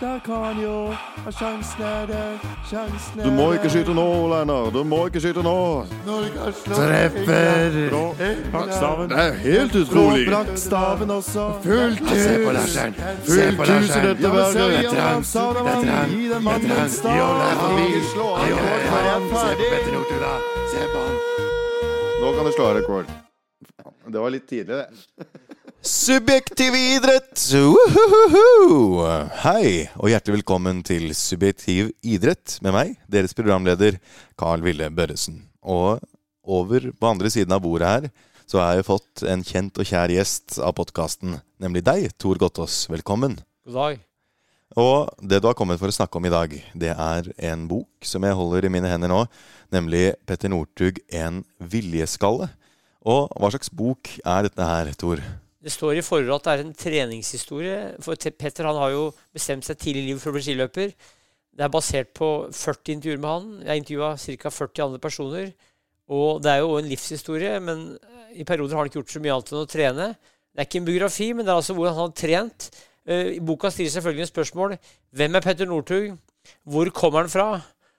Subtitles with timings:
[0.00, 0.94] Der kan jo
[1.30, 2.38] Sjansen er der,
[2.70, 4.74] sjansen er Du må ikke skyte nå, Lennart.
[4.74, 5.86] Du må ikke skyte nå.
[6.66, 7.88] Treffer!
[8.52, 9.08] Brakkstaven.
[9.10, 10.26] Det er helt utrolig.
[10.28, 11.46] Blakkstaven også.
[11.64, 12.20] Fullt hus.
[12.20, 12.94] Se på Larsen.
[13.24, 14.54] Fullt hus i dette verket.
[14.54, 15.32] Det er trangt.
[15.32, 16.12] Det er trangt.
[16.12, 17.20] Gi den mannen er ferdig.
[22.20, 23.10] Nå kan du slå av rekord.
[24.06, 24.86] Det var litt tidlig, det.
[25.86, 27.38] Subjektiv idrett!
[27.54, 29.04] Uhuhuhu.
[29.44, 34.00] Hei, og hjertelig velkommen til Subjektiv idrett med meg, deres programleder
[34.34, 35.44] Carl Ville Børresen.
[35.62, 36.02] Og
[36.42, 38.08] over på andre siden av bordet her
[38.50, 42.80] så har jeg fått en kjent og kjær gjest av podkasten, nemlig deg, Tor Gottaas.
[42.90, 43.38] Velkommen.
[43.70, 44.02] God dag.
[44.74, 48.10] Og det du har kommet for å snakke om i dag, det er en bok
[48.10, 49.22] som jeg holder i mine hender nå,
[49.70, 52.50] nemlig Petter Northug, En viljeskalle.
[53.06, 55.22] Og hva slags bok er dette her, Tor?
[55.66, 57.78] Det står i forordet at det er en treningshistorie.
[58.04, 60.92] For Petter han har jo bestemt seg tidlig i livet for å bli skiløper.
[61.56, 63.48] Det er basert på 40 intervjuer med han.
[63.66, 64.52] Jeg intervjua ca.
[64.60, 65.48] 40 andre personer.
[66.06, 67.86] Og det er jo en livshistorie, men
[68.36, 70.06] i perioder har han ikke gjort så mye annet enn å trene.
[70.14, 72.68] Det er ikke en biografi, men det er altså hvordan han har trent.
[73.02, 74.76] Eh, I boka stilles selvfølgelig spørsmål.
[75.18, 76.14] Hvem er Petter Northug?
[76.62, 77.48] Hvor kommer han fra?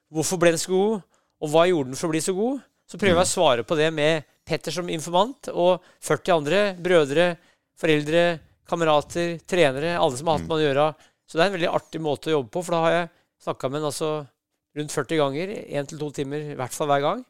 [0.08, 1.04] Hvorfor ble han så god?
[1.44, 2.64] Og hva gjorde han for å bli så god?
[2.88, 7.34] Så prøver jeg å svare på det med Petter som informant og 40 andre brødre,
[7.78, 8.26] foreldre,
[8.68, 10.88] kamerater, trenere, alle som har hatt med han å gjøre.
[11.28, 13.08] Så det er en veldig artig måte å jobbe på, for da har jeg
[13.48, 14.12] snakka med han altså
[14.78, 17.24] rundt 40 ganger, én til to timer i hvert fall hver gang,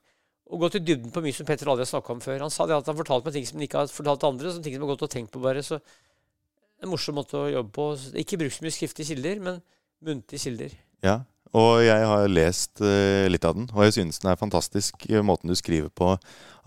[0.48, 2.44] og gått i dybden på mye som Petter aldri har snakka om før.
[2.46, 4.64] Han sa det at han fortalte meg ting som han ikke har fortalt andre, som
[4.64, 5.64] ting som har gått og tenkt på bare.
[5.66, 7.88] Så det er en morsom måte å jobbe på.
[8.24, 9.60] Ikke bruk så mye skriftlige kilder, men
[10.08, 10.78] muntlige kilder.
[11.04, 11.18] Ja,
[11.56, 15.24] og jeg har lest eh, litt av den, og jeg synes den er fantastisk, eh,
[15.26, 16.14] måten du skriver på.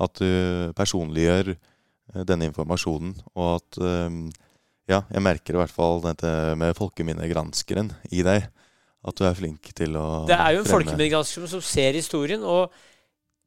[0.00, 1.54] At du personliggjør
[2.26, 4.20] denne informasjonen, og at eh,
[4.90, 8.48] Ja, jeg merker i hvert fall dette med folkeminnegranskeren i deg.
[9.06, 12.42] At du er flink til å Det er jo en folkeminnegransker som ser historien.
[12.42, 12.74] og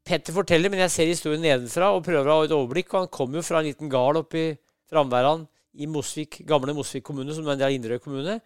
[0.07, 2.93] Petter forteller, men jeg ser historien nedenfra og prøver å ha et overblikk.
[2.93, 4.47] og Han kommer jo fra en liten gard oppe i
[4.91, 8.39] Framværan i Mosvik, gamle Mosvik kommune, som er en del av Inderøy kommune.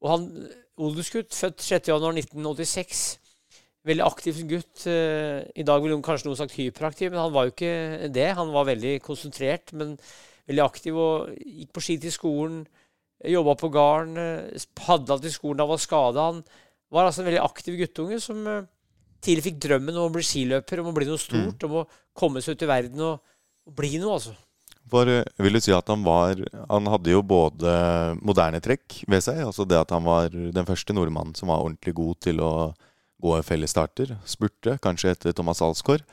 [0.00, 0.26] Og han
[0.80, 3.18] odelsgutt, født 6.1.1986.
[3.88, 4.82] Veldig aktiv gutt.
[4.90, 8.26] Eh, I dag ville kanskje noen sagt hyperaktiv, men han var jo ikke det.
[8.36, 9.94] Han var veldig konsentrert, men
[10.50, 12.58] veldig aktiv og gikk på ski til skolen.
[13.24, 16.26] Jobba på gården, eh, padla til skolen da han var skada.
[16.28, 16.44] Han
[16.92, 18.68] var altså en veldig aktiv guttunge som eh,
[19.24, 22.44] tidlig fikk drømmen om å bli skiløper, om å bli noe stort, om å komme
[22.44, 23.24] seg ut i verden og,
[23.64, 24.36] og bli noe, altså.
[24.90, 26.40] For vil du si at han var
[26.72, 27.70] Han hadde jo både
[28.26, 31.94] moderne trekk ved seg, altså det at han var den første nordmannen som var ordentlig
[31.94, 32.52] god til å
[33.22, 36.06] gå fellesstarter, spurte, kanskje etter Thomas Alsgaard.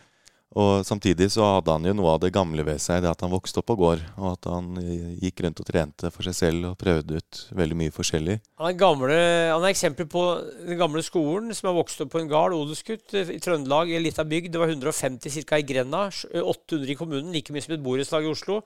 [0.58, 3.34] Og samtidig så hadde han jo noe av det gamle ved seg, det at han
[3.34, 6.70] vokste opp på gård, og at han eh, gikk rundt og trente for seg selv
[6.70, 8.38] og prøvde ut veldig mye forskjellig.
[8.62, 9.18] Han er, gamle,
[9.52, 10.24] han er eksempel på
[10.64, 14.00] den gamle skolen som har vokst opp på en gard, odelsgutt, eh, i Trøndelag, i
[14.00, 14.54] ei lita bygd.
[14.56, 15.60] Det var 150 ca.
[15.60, 18.62] i grenda, 800 i kommunen, like mye som et borettslag i Oslo.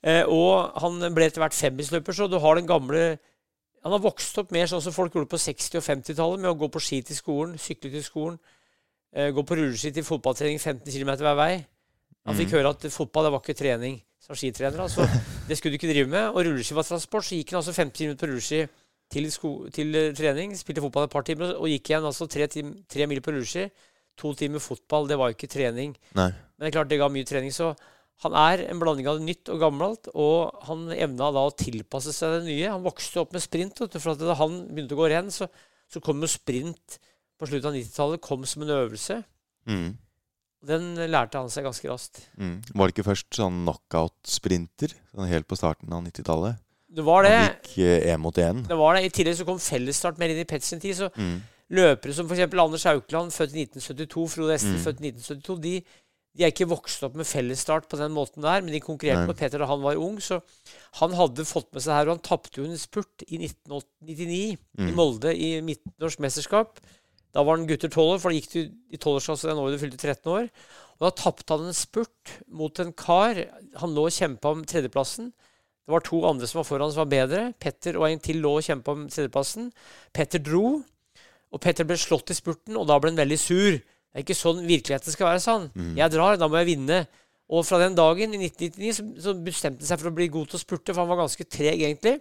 [0.00, 3.18] Eh, og han ble etter hvert femmisløper, så du har den gamle
[3.84, 6.58] Han har vokst opp mer sånn som folk gjorde på 60- og 50-tallet, med å
[6.60, 8.36] gå på ski til skolen, sykle til skolen,
[9.14, 11.52] eh, gå på rulleski til fotballtrening 15 km hver vei.
[12.28, 14.82] Han fikk høre at fotball det var ikke trening som skitrener.
[14.84, 15.06] Altså,
[15.48, 16.28] det skulle du ikke drive med.
[16.28, 18.60] Og rulleski var transport, så gikk han altså 15 minutter på rulleski
[19.10, 19.30] til,
[19.72, 20.52] til eh, trening.
[20.58, 23.70] Spilte fotball et par timer og gikk igjen altså tre, tim tre mil på rulleski.
[24.20, 25.96] To timer fotball, det var jo ikke trening.
[26.18, 26.28] Nei.
[26.28, 27.54] Men det er klart det ga mye trening.
[27.56, 27.72] Så
[28.22, 32.34] han er en blanding av nytt og gammelt, og han evna da å tilpasse seg
[32.38, 32.68] det nye.
[32.74, 35.48] Han vokste opp med sprint, for da han begynte å gå renn, så,
[35.88, 36.98] så kom jo sprint
[37.40, 39.22] på slutten av 90-tallet kom som en øvelse.
[39.70, 39.94] Mm.
[40.68, 42.18] Den lærte han seg ganske raskt.
[42.36, 42.58] Mm.
[42.76, 46.60] Var det ikke først sånn knockout-sprinter sånn helt på starten av 90-tallet?
[46.90, 47.32] Det var det.
[47.38, 47.78] Han gikk
[48.10, 48.60] én mot én.
[48.68, 49.04] Det var det.
[49.06, 50.96] I tillegg så kom fellesstart mer inn i Pets sin tid.
[50.98, 51.40] Så Mm.
[51.70, 52.52] løpere som f.eks.
[52.52, 54.84] Anders Haukeland, født i 1972, Frode Ester, Mm.
[54.84, 55.84] født i 1972, de,
[56.36, 59.30] de er ikke vokst opp med fellesstart på den måten der, men de konkurrerte Nei.
[59.32, 60.38] med Peter da han var ung, så
[61.00, 64.58] han hadde fått med seg her, og han tapte jo en spurt i 1999 i
[64.80, 64.94] Mm.
[64.96, 66.78] Molde i midtnorsk mesterskap.
[67.34, 68.60] Da var han gutter 12 år, for da gikk du
[68.94, 70.48] i 12-årsklasse den året du fylte 13 år.
[70.98, 73.38] Og da tapte han en spurt mot en kar.
[73.82, 75.30] Han lå og kjempa om tredjeplassen.
[75.30, 77.44] Det var to andre som var foran som var bedre.
[77.58, 79.70] Petter og en til lå og kjempa om tredjeplassen.
[80.14, 80.80] Petter dro,
[81.50, 83.80] og Petter ble slått i spurten, og da ble han veldig sur.
[84.10, 85.68] Det er ikke sånn virkeligheten skal være, sa han.
[85.98, 87.04] Jeg drar, da må jeg vinne.
[87.50, 90.50] Og fra den dagen, i 1999, så, så bestemte han seg for å bli god
[90.50, 92.16] til å spurte, for han var ganske treg egentlig.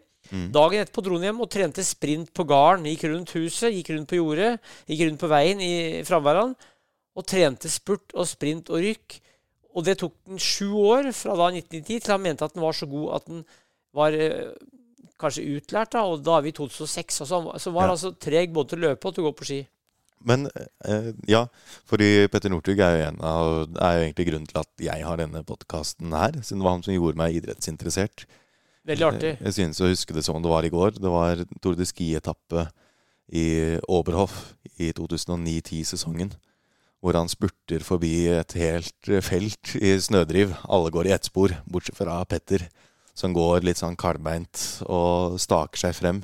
[0.54, 2.86] Dagen etterpå dro han hjem og trente sprint på gården.
[2.92, 4.52] Gikk rundt huset, gikk rundt på jordet,
[4.90, 5.72] gikk rundt på veien i
[6.06, 6.56] framværende,
[7.18, 9.20] Og trente spurt og sprint og rykk.
[9.78, 12.74] Og det tok den sju år, fra da 1990 til han mente at den var
[12.78, 13.42] så god at den
[13.94, 14.54] var eh,
[15.20, 17.22] kanskje utlært, da, og da er vi i 2006.
[17.26, 17.98] Altså, han, så var han Ja.
[17.98, 19.60] altså treg både til å løpe og til å gå på ski.
[20.26, 20.50] Men
[20.84, 21.46] eh, ja,
[21.88, 26.36] fordi Petter Northug er er jo egentlig grunnen til at jeg har denne podkasten her.
[26.44, 28.26] Siden det var han som gjorde meg idrettsinteressert.
[28.90, 29.32] Veldig artig.
[29.38, 30.98] Eh, Jeg synes å huske det som det var i går.
[31.00, 32.68] Det var Tour de Ski-etappe
[33.32, 36.34] i Oberhof i 2009-10-sesongen.
[37.00, 40.52] Hvor han spurter forbi et helt eh, felt i snødriv.
[40.68, 42.68] Alle går i ett spor, bortsett fra Petter,
[43.16, 46.24] som går litt sånn kaldbeint og staker seg frem.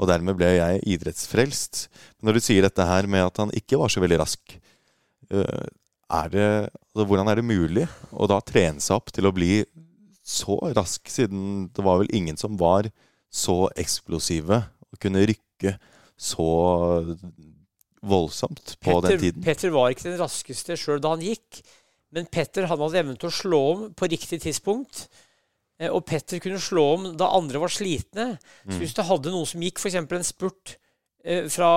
[0.00, 1.86] Og dermed ble jeg idrettsfrelst.
[2.18, 4.56] Men når du sier dette her med at han ikke var så veldig rask,
[6.12, 6.48] er det,
[6.92, 9.62] altså, hvordan er det mulig å da trene seg opp til å bli
[10.22, 12.88] så rask, siden det var vel ingen som var
[13.32, 14.60] så eksplosive
[14.92, 15.74] og kunne rykke
[16.20, 16.48] så
[18.02, 19.46] voldsomt på Petter, den tiden?
[19.46, 21.62] Petter var ikke den raskeste sjøl da han gikk,
[22.12, 25.06] men Petter han hadde evnen til å slå om på riktig tidspunkt.
[25.82, 28.36] Eh, Og Petter kunne slå om da andre var slitne.
[28.68, 29.98] Så hvis du hadde noen som gikk f.eks.
[29.98, 30.76] en spurt
[31.24, 31.72] eh, fra,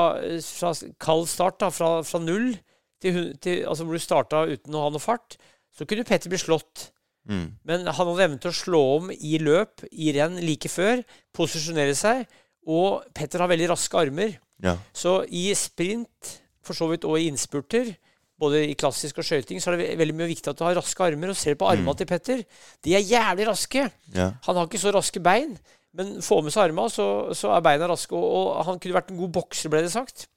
[0.46, 2.54] fra kald start, da, fra, fra null
[3.02, 5.40] til, til altså hvor du starta uten å ha noe fart,
[5.75, 6.92] så kunne Petter bli slått.
[7.25, 7.48] Mm.
[7.66, 11.02] Men han hadde evnen til å slå om i løp, i renn, like før,
[11.36, 12.25] posisjonere seg.
[12.69, 14.38] Og Petter har veldig raske armer.
[14.63, 14.78] Ja.
[14.96, 17.92] Så i sprint, for så vidt, og i innspurter,
[18.40, 21.04] både i klassisk og skøyting, så er det veldig mye viktig at du har raske
[21.06, 21.32] armer.
[21.32, 21.98] Og ser på armene Mm.
[22.02, 22.44] til Petter.
[22.84, 23.86] De er jævlig raske.
[24.14, 24.32] ja.
[24.48, 25.58] Han har ikke så raske bein,
[25.96, 28.12] men få med seg armene, så, så er beina raske.
[28.16, 28.26] Og,
[28.58, 30.28] og han kunne vært en god bokser, ble det sagt.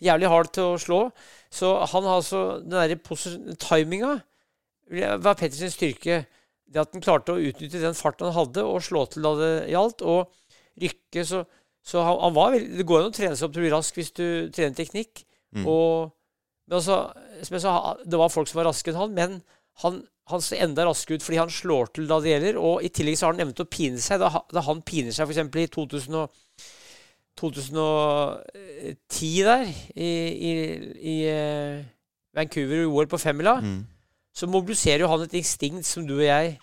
[0.00, 1.00] Jævlig hard til å slå.
[1.50, 4.20] Så han har altså den derre timinga
[5.18, 6.26] var Petters styrke.
[6.68, 9.52] Det at han klarte å utnytte den farten han hadde, og slå til da det
[9.72, 10.28] gjaldt, og
[10.80, 11.24] rykke.
[11.24, 11.42] Så,
[11.82, 13.72] så han, han var veldig Det går an å trene seg opp til å bli
[13.74, 15.24] rask hvis du trener teknikk.
[15.56, 15.64] Mm.
[15.66, 16.10] Og,
[16.68, 16.98] men altså,
[17.42, 19.42] det var folk som var raskere enn han, men
[19.82, 20.00] han,
[20.32, 22.58] han ser enda raskere ut fordi han slår til da det gjelder.
[22.58, 24.18] Og i tillegg så har han evnet å pine seg.
[24.20, 25.56] Da, da han piner seg f.eks.
[25.62, 26.26] i 2000 og,
[27.38, 30.10] 2010 der, i,
[30.48, 30.52] i,
[30.98, 31.84] i eh,
[32.34, 33.84] Vancouver i OL på femmila, Mm.
[34.34, 36.58] så mobiliserer jo han et instinkt som du og jeg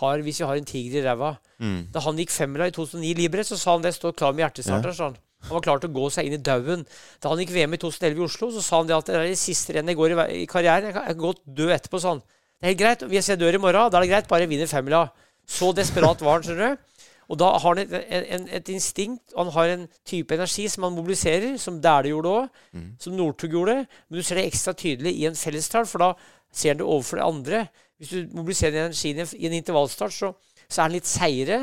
[0.00, 1.34] har hvis vi har en tiger i ræva.
[1.60, 1.86] Mm.
[1.94, 4.92] Da han gikk femmila i 2009 Libre, så sa han det står klar med hjertestarter.
[4.96, 5.04] Ja.
[5.10, 6.84] Han Han var klar til å gå seg inn i dauen.
[7.20, 9.26] Da han gikk VM i 2011 i Oslo, så sa han det at det er
[9.28, 10.88] det siste rennet jeg går i, karrieren.
[10.90, 12.24] Jeg kan, godt dø etterpå, sa han.
[12.24, 13.04] Det er helt greit.
[13.12, 14.28] Hvis jeg dør i morgen, da er det greit.
[14.30, 15.02] Bare jeg vinner femmila.
[15.44, 16.90] Så desperat var han, skjønner du.
[17.32, 17.92] Og da har han et,
[18.36, 22.48] en, et instinkt, han har en type energi som han mobiliserer, som Dæhlie gjorde òg,
[22.74, 22.88] Mm.
[23.00, 23.76] som Northug gjorde.
[24.08, 26.10] Men du ser det ekstra tydelig i en fellesstart, for da
[26.52, 27.62] ser han det overfor det andre.
[27.98, 30.32] Hvis du mobiliserer energien i en, i en intervallstart, så,
[30.68, 31.62] så er han litt seigere.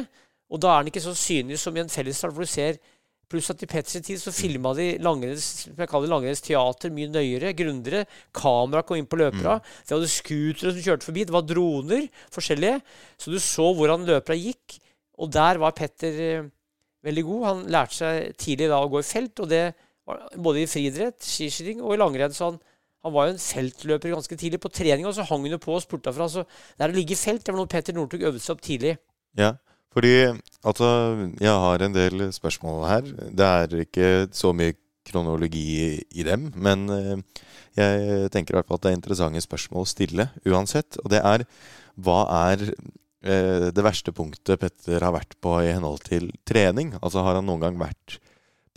[0.52, 2.82] Og da er han ikke så synlig som i en fellesstart, hvor du ser
[3.32, 7.10] Pluss at i Petters tid så filma de langrenns, som jeg kaller langrenns teater mye
[7.12, 8.08] nøyere, grundigere.
[8.36, 9.60] Kamera kom inn på løpera.
[9.88, 11.24] De hadde scootere som kjørte forbi.
[11.28, 12.82] Det var droner forskjellige.
[13.16, 14.82] Så du så hvordan løpera gikk.
[15.22, 16.52] Og der var Petter eh,
[17.08, 17.48] veldig god.
[17.48, 19.64] Han lærte seg tidlig da å gå i felt, og det
[20.10, 22.36] var både i friidrett, skiskyting og i langrenn.
[22.36, 22.62] Så han,
[23.06, 24.60] han var jo en feltløper ganske tidlig.
[24.64, 26.28] På trening og så hang hun jo på og spurta fra.
[26.32, 28.66] Så det er å ligge i felt det var noe Petter Northug øvde seg opp
[28.66, 28.98] tidlig.
[29.40, 29.56] Ja,
[29.92, 30.32] fordi
[30.64, 30.88] altså
[31.42, 33.12] Jeg har en del spørsmål her.
[33.32, 34.78] Det er ikke så mye
[35.08, 37.44] kronologi i, dem, men eh,
[37.76, 41.00] jeg tenker i hvert fall at det er interessante spørsmål å stille uansett.
[41.02, 41.46] Og det er
[42.00, 42.20] hva
[42.52, 46.94] er eh, det verste punktet Petter har vært på i henhold til trening?
[47.02, 48.20] Altså har han noen gang vært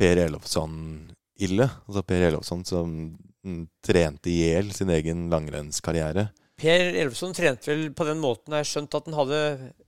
[0.01, 1.69] Per Elofsson-ille?
[1.87, 2.97] Altså Per Elofsson som
[3.45, 6.31] mm, trente i hjel sin egen langrennskarriere?
[6.61, 9.41] Per Elvesson trente vel på den måten jeg har skjønt at han hadde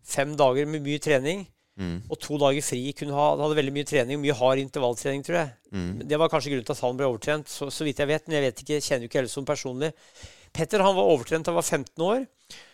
[0.06, 1.46] fem dager med mye trening
[1.76, 2.78] Mm, og to dager fri.
[2.96, 5.50] Kunne ha, han hadde veldig mye trening, mye hard intervalltrening, tror jeg.
[5.76, 8.24] mm, Det var kanskje grunnen til at han ble overtrent, så, så vidt jeg vet.
[8.24, 9.90] Men jeg vet ikke, kjenner jo ikke Elvesson personlig.
[10.56, 12.24] Petter han var overtrent da han var 15 år.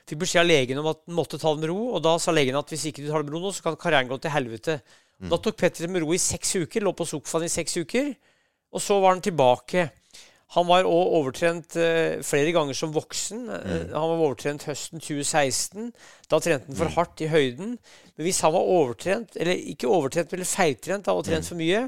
[0.07, 1.81] Fikk beskjed av legen om at han måtte ta det med ro.
[1.97, 3.81] Og da sa legen at hvis ikke du tar det med ro nå, så kan
[3.83, 4.79] karrieren gå til helvete.
[5.35, 6.87] Da tok Petter det med ro i seks uker.
[6.87, 8.15] Lå på sofaen i seks uker.
[8.71, 9.89] Og så var han tilbake.
[10.53, 13.47] Han var òg overtrent eh, flere ganger som voksen.
[13.49, 15.89] Eh, Han var overtrent høsten 2016.
[16.29, 17.79] Da trente han for hardt i høyden.
[17.79, 21.87] Men hvis han var overtrent, eller ikke overtrent, men feiltrent av å trent for mye,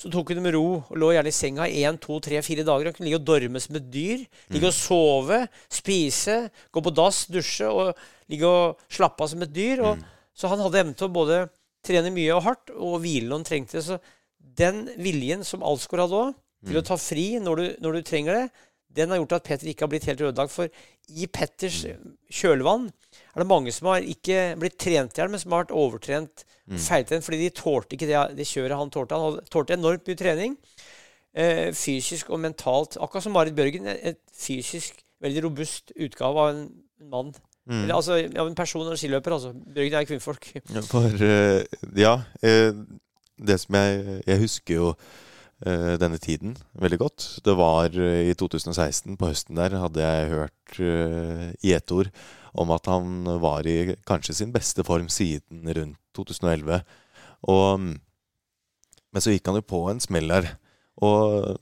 [0.00, 2.40] så tok han det med ro og lå gjerne i senga i én, to, tre,
[2.40, 2.88] fire dager.
[2.88, 4.22] Han kunne ligge og dorme som et dyr.
[4.48, 6.38] Ligge og sove, spise,
[6.72, 7.92] gå på dass, dusje og
[8.32, 9.84] ligge og slappe av som et dyr.
[9.84, 10.00] Og,
[10.32, 11.42] Så han hadde evne til å både
[11.84, 13.82] trene mye og hardt og hvile når han trengte.
[13.84, 14.00] Så
[14.40, 18.36] den viljen som Alsgaard hadde òg, til å ta fri når du, når du trenger
[18.36, 20.52] det, den har gjort at Petter ikke har blitt helt ødelagt.
[20.52, 20.70] For
[21.14, 21.82] i Petters
[22.30, 25.76] kjølvann er det mange som har ikke blitt trent i hjel, men som har vært
[25.78, 29.18] overtrent, feiltrent, fordi de tålte ikke det, det kjøret han tålte.
[29.18, 30.56] Han tålte enormt mye trening,
[31.34, 32.98] eh, fysisk og mentalt.
[33.02, 36.66] Akkurat som Marit Bjørgen, et fysisk veldig robust utgave av en,
[37.02, 37.32] en mann.
[37.70, 37.84] Mm.
[37.84, 39.52] Eller altså av en person og en skiløper, altså.
[39.74, 40.50] Bjørgen er kvinnfolk.
[40.90, 42.80] For uh, Ja, uh,
[43.40, 44.94] det som jeg Jeg husker jo
[46.00, 47.26] denne tiden veldig godt.
[47.44, 52.12] Det var eh, i 2016, på høsten der, hadde jeg hørt uh, ord
[52.60, 56.80] om at han var i kanskje sin beste form siden rundt 2011.
[57.48, 57.92] Og, mm,
[59.12, 60.56] men så gikk han jo på en smell der.
[61.00, 61.56] Og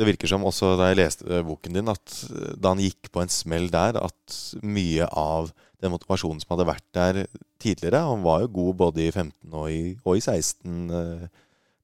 [0.00, 3.20] det virker som også da jeg leste boken din, at eh, da han gikk på
[3.20, 7.18] en smell der, at mye av den motivasjonen som hadde vært der
[7.60, 11.26] tidligere Han var jo god både i 15 og i, og i 16 eh,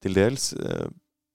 [0.05, 0.53] til dels.
[0.57, 0.89] eh,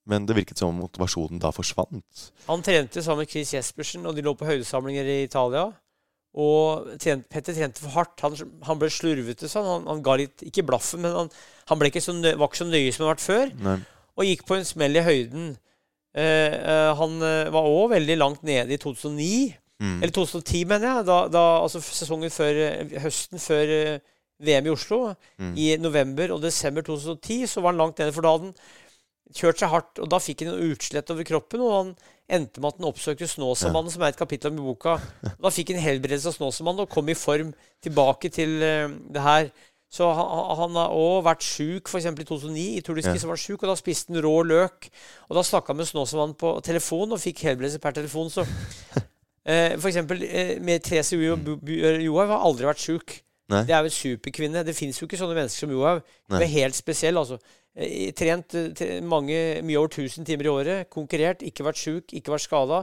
[0.08, 2.26] men det virket som om motivasjonen da forsvant.
[2.48, 5.68] Han trente sammen med Chris Jespersen, og de lå på høydesamlinger i Italia.
[6.32, 8.22] Og trent, Petter trente for hardt.
[8.24, 9.68] Han, han ble slurvete sånn.
[9.68, 11.32] Han, han ga litt Ikke blaffen, men han,
[11.68, 13.52] han ikke så var ikke så nøye som han har vært før.
[13.66, 13.76] Nei.
[14.16, 15.50] Og gikk på en smell i høyden.
[16.12, 19.52] Eh, eh, han eh, var òg veldig langt nede i 2009.
[19.82, 19.98] Mm.
[20.00, 21.06] Eller 2010, mener jeg.
[21.08, 24.02] Da, da, altså sesongen før eh, Høsten før eh,
[24.42, 25.00] VM i Oslo.
[25.38, 25.52] Mm.
[25.56, 28.14] I november og desember 2010 så var han langt nede.
[28.16, 28.56] For da hadde han
[29.36, 31.62] kjørt seg hardt, og da fikk han noe utslett over kroppen.
[31.64, 31.90] Og han
[32.32, 34.96] endte med at han oppsøkte Snåsamannen, som er et kapittel om i boka.
[35.22, 37.52] Da fikk han helbredelse av Snåsamannen og kom i form
[37.84, 39.50] tilbake til uh, det her.
[39.92, 42.06] Så han, han har òg vært sjuk, f.eks.
[42.08, 42.62] i 2009.
[42.78, 43.12] I de Ja.
[43.12, 44.88] var han sjuk, og da spiste han rå løk.
[45.28, 48.30] Og da snakka han med Snåsamannen på telefon og fikk helbredelse per telefon.
[48.32, 48.46] Så
[49.48, 53.18] uh, eksempel eh, med Therese Johaug har aldri vært sjuk.
[53.52, 54.64] Det er jo en superkvinne.
[54.64, 56.00] Det fins jo ikke sånne mennesker som Johaug.
[56.30, 57.36] Hun er helt spesiell, altså.
[57.76, 60.90] Eh, Trent eh, mange, mye over 1000 timer i året.
[60.92, 62.82] Konkurrert, ikke vært sjuk, ikke vært skada.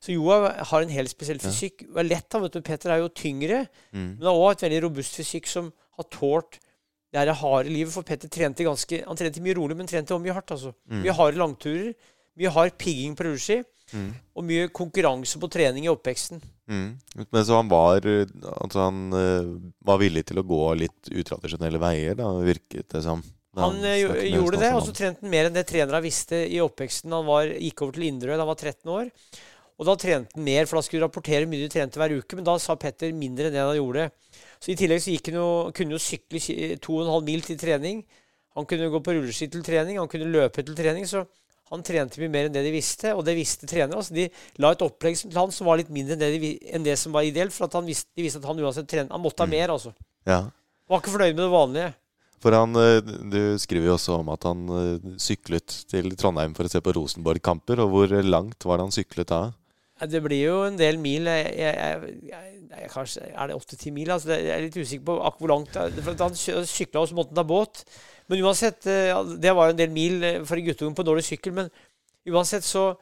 [0.00, 1.82] Så Johaug har en helt spesiell fysikk.
[1.84, 2.62] Det er lett, han, vet du.
[2.64, 4.16] Peter er jo tyngre, Mm.
[4.18, 6.56] men har òg et veldig robust fysikk som har tålt
[7.12, 7.92] det her harde livet.
[7.92, 10.50] For Petter trente ganske Han trente mye rolig, men trente også mye hardt.
[10.52, 10.72] altså.
[10.88, 11.02] Mm.
[11.02, 11.94] Mye harde langturer.
[12.38, 13.62] Mye hard pigging på rulleski.
[13.92, 14.14] Mm.
[14.36, 16.40] Og mye konkurranse på trening i oppveksten.
[16.70, 16.96] Mm.
[17.32, 18.24] Men så han var eh,
[18.62, 19.10] Altså han
[19.84, 23.20] var villig til å gå litt utradisjonelle veier, da, virket det som.
[23.20, 26.60] Da Han eh, gjorde det, og så trente han mer enn det trenere visste i
[26.62, 27.10] oppveksten.
[27.12, 29.08] Han var, gikk over til Inderøy da han var 13 år.
[29.80, 32.36] Og da trente han mer, for da skulle du rapportere mye de trente hver uke.
[32.38, 34.10] Men da sa Petter mindre enn det han gjorde.
[34.60, 38.02] Så i tillegg så han jo, kunne han jo sykle ki- 2,5 mil til trening.
[38.58, 41.06] Han kunne gå på rulleski til trening, han kunne løpe til trening.
[41.08, 41.24] Så
[41.70, 43.98] han trente mye mer enn det de visste, og det visste trenere.
[44.02, 44.28] Altså de
[44.62, 47.14] la et opplegg til han som var litt mindre enn det, de, enn det som
[47.16, 47.54] var ideelt.
[47.56, 49.14] For at han visste, de visste at han uansett trente.
[49.16, 49.94] Han måtte ha mer, altså.
[50.28, 50.42] Ja.
[50.90, 51.90] Var ikke fornøyd med det vanlige.
[52.40, 56.64] For han, eh, Du skriver jo også om at han eh, syklet til Trondheim for
[56.64, 57.82] å se på Rosenborg-kamper.
[57.84, 59.42] Og hvor langt var det han syklet da?
[60.08, 61.28] Det blir jo en del mil.
[61.28, 64.08] Jeg, jeg, jeg, kanskje, er det åtte-ti mil?
[64.14, 65.92] Altså, jeg er litt usikker på akkurat hvor langt er.
[66.00, 67.84] For Han sykla og så måtte han ta båt.
[68.30, 71.26] Men uansett, eh, det var jo en del mil eh, for en guttunge på dårlig
[71.26, 71.52] sykkel.
[71.52, 71.68] Men
[72.30, 72.94] uansett så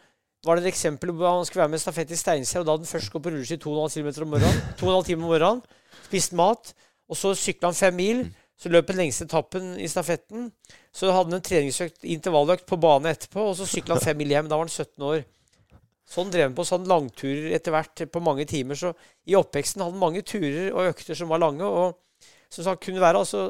[0.47, 2.64] var det et eksempel hvor han skulle være med stafett i Steinkjer.
[2.64, 4.61] Og da hadde han først gått på rulleski 2,5 km om morgenen.
[4.83, 5.64] 2,5 timer om morgenen.
[6.09, 6.75] Spist mat.
[7.09, 8.26] Og så sykla han fem mil.
[8.59, 10.49] Så løp den lengste etappen i stafetten.
[10.93, 13.45] Så hadde han en treningsøkt, intervalløkt på bane etterpå.
[13.53, 14.49] Og så sykla han fem mil hjem.
[14.50, 15.23] Da var han 17 år.
[16.09, 16.65] Sånn drev han på.
[16.67, 18.79] Så hadde han langturer etter hvert på mange timer.
[18.81, 18.91] Så
[19.29, 21.62] i oppveksten hadde han mange turer og økter som var lange.
[21.69, 23.45] Og som sagt kunne være altså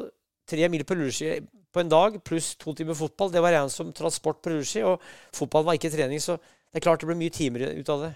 [0.49, 1.39] tre mil på rulleski
[1.73, 3.31] på en dag pluss to timer fotball.
[3.33, 5.01] Det var regnet som transport på rulleski, og
[5.37, 6.21] fotballen var ikke trening.
[6.21, 8.11] Så det er klart det ble mye timer ut av det.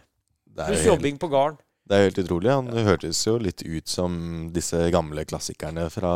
[0.53, 1.57] Det Pluss jobbing på gården.
[1.89, 2.51] det er helt utrolig.
[2.53, 6.13] Han hørtes jo litt ut som disse gamle klassikerne fra,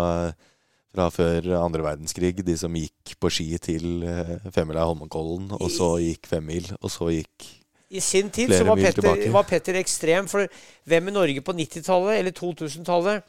[0.98, 2.34] fra før andre verdenskrig.
[2.46, 7.12] De som gikk på ski til eh, femmila Holmenkollen, og så gikk femmil, og så
[7.14, 7.48] gikk
[7.88, 10.30] I sin tid Flere så var Petter, var Petter ekstrem.
[10.32, 10.48] For
[10.90, 13.22] hvem i Norge på 90-tallet eller 2000-tallet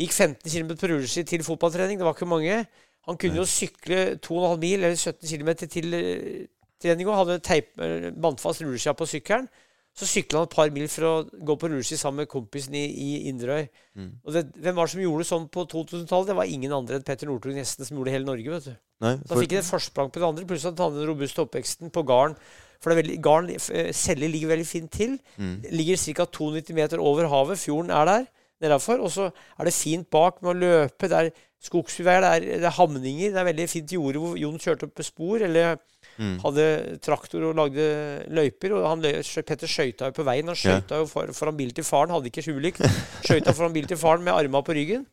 [0.00, 1.98] gikk 15 km på rulleski til fotballtrening?
[2.00, 2.62] Det var ikke mange.
[3.08, 6.46] Han kunne jo sykle 2,5 mil eller 17 km til eh,
[6.80, 9.50] trening og hadde teip, eh, bandfast rulleskia på sykkelen.
[9.98, 11.12] Så sykla han et par mil for å
[11.44, 13.66] gå på rulleski sammen med kompisen i, i Inderøy.
[13.98, 14.12] Mm.
[14.22, 16.30] Og det, hvem var det som gjorde sånn på 2000-tallet?
[16.30, 18.54] Det var ingen andre enn Petter Northug nesten som gjorde hele Norge.
[18.54, 18.74] vet du.
[19.04, 19.34] Nei, for...
[19.34, 22.04] Da fikk et forsprang på det andre, pluss at han hadde den robuste oppveksten på
[22.08, 22.38] garden.
[22.80, 25.18] For det veldig, garden, eh, Selje ligger veldig fint til.
[25.36, 25.56] Mm.
[25.74, 26.26] Ligger ca.
[26.38, 27.60] 92 meter over havet.
[27.60, 28.26] Fjorden er der
[28.64, 29.02] nedafor.
[29.04, 31.10] Og så er det fint bak med å løpe.
[31.10, 31.30] Det er
[31.60, 33.34] skogsveier, det er, det er hamninger.
[33.34, 35.44] Det er veldig fint jorde hvor Jon kjørte opp på spor.
[35.44, 35.76] Eller
[36.20, 36.34] Mm.
[36.42, 36.66] hadde
[37.00, 37.86] traktor og lagde
[38.28, 38.76] løyper.
[38.76, 39.06] Og han,
[39.48, 40.52] Petter skøyta jo på veien.
[40.52, 42.12] Han skøyta jo for, foran bilen til faren.
[42.12, 42.84] Hadde ikke sjulikt.
[43.24, 45.08] Skøyta foran bilen til faren med armene på ryggen.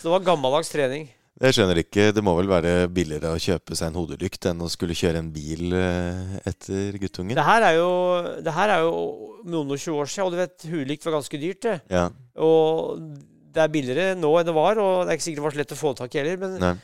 [0.00, 1.08] Så det var gammeldags trening.
[1.40, 2.10] Jeg skjønner ikke.
[2.12, 5.30] Det må vel være billigere å kjøpe seg en hodelykt enn å skulle kjøre en
[5.32, 7.38] bil eh, etter guttungen?
[7.38, 7.92] Det her er jo,
[8.44, 8.98] det her er jo
[9.48, 11.76] noen og 20 år siden, og du vet, hulikt var ganske dyrt, det.
[11.88, 12.10] Ja.
[12.44, 13.00] Og
[13.54, 15.62] det er billigere nå enn det var, og det er ikke sikkert det var så
[15.62, 16.42] lett å få tak i heller.
[16.42, 16.74] Men Nei.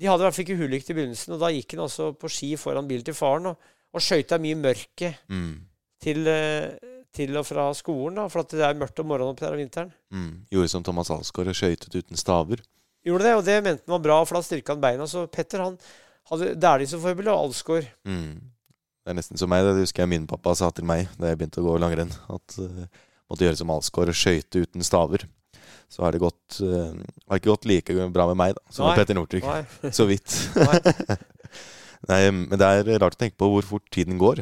[0.00, 2.30] De hadde i hvert fall ikke ulykt i begynnelsen, og da gikk han altså på
[2.32, 5.60] ski foran bilen til faren og, og skøyta mye mørke mørket Mm.
[6.00, 6.70] til, eh,
[7.12, 9.58] til og fra skolen, da, for at det er mørkt om morgenen opp der om
[9.60, 9.92] vinteren.
[10.14, 10.46] Mm.
[10.50, 12.62] Gjorde som Thomas Alsgaard og skøytet uten staver.
[13.04, 15.06] Gjorde det, og det mente han var bra, for da styrka han beina.
[15.08, 15.78] Så Petter han
[16.30, 17.88] hadde Dæhlie som forbilde, og Alsgaard.
[18.04, 18.40] Mm.
[19.00, 19.64] Det er nesten som meg.
[19.64, 22.12] Det husker jeg min pappa sa til meg da jeg begynte å gå langrenn.
[22.28, 22.84] At uh,
[23.30, 25.24] måtte gjøre som Alsgaard og skøyte uten staver.
[25.90, 26.94] Så har det gått uh,
[27.28, 29.46] Har ikke gått like bra med meg da, som med Petter Northug.
[29.98, 30.36] Så vidt.
[30.56, 31.18] Nei.
[32.10, 34.40] Nei, men det er rart å tenke på hvor fort tiden går.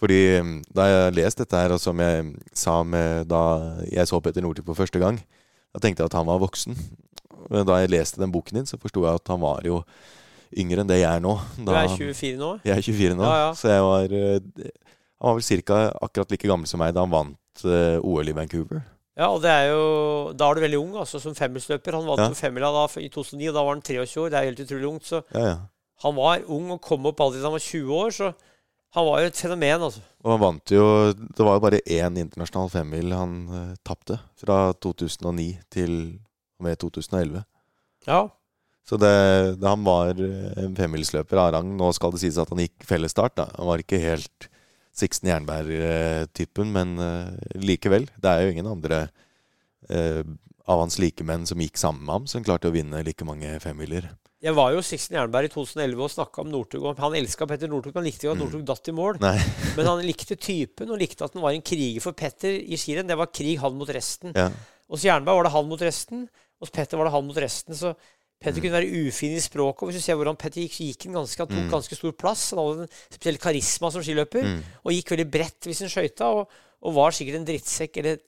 [0.00, 3.42] Fordi mm, da jeg leste dette her, og som jeg sa med da
[3.88, 5.20] jeg så Petter Northug for første gang,
[5.72, 6.76] da tenkte jeg at han var voksen.
[7.52, 9.80] Men da jeg leste den boken din, så forsto jeg at han var jo
[10.56, 11.36] yngre enn det jeg er nå.
[11.58, 12.50] Du er 24 nå?
[12.66, 13.48] Jeg er 24 nå, Ja, ja.
[13.58, 14.68] så jeg var eh,
[15.16, 15.80] Han var vel ca.
[16.06, 18.82] akkurat like gammel som meg da han vant uh, OL i Vancouver.
[19.16, 19.84] Ja, og det er jo
[20.36, 21.96] Da er du veldig ung, altså, som femmilsløper.
[21.96, 22.28] Han vant Ja.
[22.36, 24.30] femmila da i 2009, og da var han 23 år.
[24.30, 25.04] Det er helt utrolig ungt.
[25.08, 25.56] Så Ja, ja.
[26.04, 28.34] han var ung og kom opp alltid da han var 20 år, så
[28.96, 30.00] han var jo et fenomen, altså.
[30.24, 34.18] Og han vant jo Det var jo bare én internasjonal femmil han uh, tapte.
[34.36, 36.18] Fra 2009 til
[36.58, 37.44] og med 2011.
[38.06, 38.28] Ja.
[38.86, 41.76] Så det, det, han var eh, en femmilsløper av rang.
[41.76, 43.34] Nå skal det sies at han gikk fellesstart.
[43.36, 43.48] Da.
[43.58, 44.48] Han var ikke helt
[44.96, 48.06] Sixten Jernberg-typen, men eh, likevel.
[48.16, 49.02] Det er jo ingen andre
[49.90, 50.22] eh,
[50.66, 54.08] av hans likemenn som gikk sammen med ham, som klarte å vinne like mange femmiler.
[54.42, 56.84] Jeg var jo Sixten Jernberg i 2011 og snakka om Northug.
[57.00, 57.94] Han elska Petter Northug.
[57.96, 58.44] Han likte jo at Mm.
[58.44, 59.16] Northug datt i mål.
[59.76, 62.02] Men han likte typen og likte at han var en kriger.
[62.04, 64.36] For Petter i skirenn, det var krig han mot resten.
[64.36, 64.50] Ja.
[64.92, 66.26] Hos Jernberg var det han mot resten.
[66.62, 67.74] Hos Petter var det han mot resten.
[67.74, 67.94] Så
[68.40, 68.62] Petter Mm.
[68.66, 69.82] kunne være ufin i språket.
[69.82, 71.70] Og hvis du ser hvordan Petter gikk, så gikk han ganske, han tok Mm.
[71.72, 72.50] ganske stor plass.
[72.50, 74.42] Han hadde en spesiell karisma som skiløper.
[74.44, 74.62] Mm.
[74.84, 76.24] Og gikk veldig bredt hvis han skøyta.
[76.36, 76.48] Og,
[76.82, 78.18] og var sikkert en drittsekk eller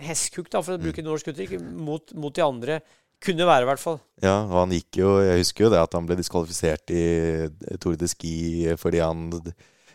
[0.00, 0.84] hestkuk, da, for å Mm.
[0.86, 2.80] bruke norsk uttrykk, mot, mot de andre.
[3.20, 4.00] Kunne være, i hvert fall.
[4.22, 7.94] Ja, og han gikk jo Jeg husker jo det at han ble diskvalifisert i Tour
[7.96, 9.28] de Ski fordi han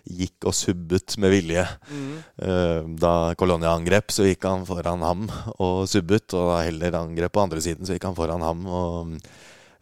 [0.06, 1.66] gikk og subbet med vilje.
[1.90, 2.96] Mm.
[3.02, 5.26] Da Colonia angrep, så gikk han foran ham
[5.58, 6.28] og subbet.
[6.38, 8.66] Og da heller angrep på andre siden, så gikk han foran ham.
[8.70, 9.16] Og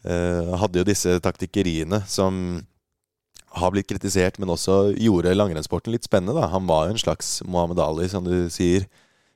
[0.07, 2.61] eh, hadde jo disse taktikkeriene som
[3.53, 6.39] har blitt kritisert, men også gjorde langrennssporten litt spennende.
[6.39, 8.87] da Han var jo en slags Mohammed Ali, som du sier,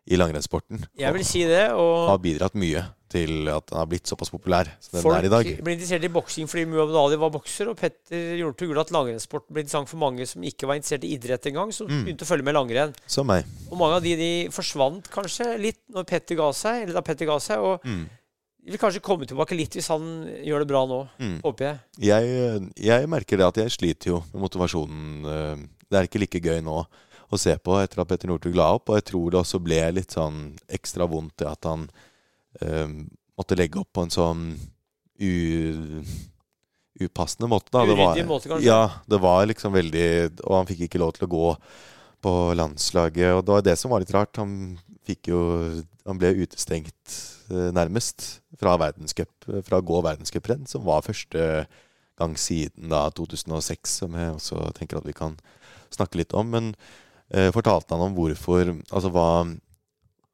[0.08, 0.86] i langrennssporten.
[0.98, 1.66] Jeg vil si det.
[1.76, 5.26] Og har bidratt mye til at han har blitt såpass populær som den folk er
[5.28, 5.46] i dag.
[5.48, 8.92] Folk ble interessert i boksing fordi Muhammad Ali var bokser, og Petter Northug gjorde at
[8.96, 12.04] langrennssporten ble interessant for mange som ikke var interessert i idrett engang, som Mm.
[12.06, 12.94] begynte å følge med langrenn.
[13.08, 13.46] Som meg.
[13.72, 17.26] Og mange av de, de forsvant kanskje litt når Petter ga seg, eller da Petter
[17.26, 17.60] ga seg.
[17.60, 18.10] Og Mm.
[18.68, 20.04] vil kanskje komme tilbake litt hvis han
[20.44, 21.42] gjør det bra nå, Mm.
[21.44, 21.80] håper jeg.
[22.00, 25.26] Jeg, jeg merker det at jeg sliter jo med motivasjonen.
[25.26, 26.86] eh, Det er ikke like gøy nå
[27.30, 28.90] å se på etter at Petter Northug la opp.
[28.92, 31.88] Og jeg tror det også ble litt sånn ekstra vondt det at han
[32.62, 32.88] eh,
[33.38, 34.44] måtte legge opp på en sånn
[35.20, 36.04] u,
[37.04, 37.72] upassende måte.
[37.74, 37.84] Da.
[37.86, 38.68] Det var, Uryddig måte, kanskje?
[38.70, 40.10] Ja, det var liksom veldig
[40.46, 41.48] Og han fikk ikke lov til å gå
[42.24, 43.34] på landslaget.
[43.36, 44.40] Og det var det som var litt rart.
[44.42, 45.42] Han fikk jo
[46.08, 47.18] Han ble utestengt
[47.52, 51.68] eh, nærmest fra verdenscup, fra å gå verdenscuprenn, som var første
[52.18, 55.36] gang siden da 2006, som jeg også tenker at vi kan
[55.94, 56.50] snakke litt om.
[56.56, 56.72] Men
[57.52, 59.30] fortalte han om hvorfor Altså hva,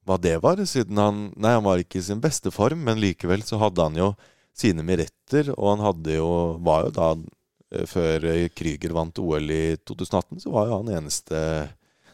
[0.05, 3.41] hva det var, siden han Nei, han var ikke i sin beste form, men likevel
[3.45, 4.11] så hadde han jo
[4.53, 6.31] sine meretter, og han hadde jo
[6.65, 7.07] Var jo da
[7.73, 11.39] eh, Før eh, Krüger vant OL i 2018, så var jo han eneste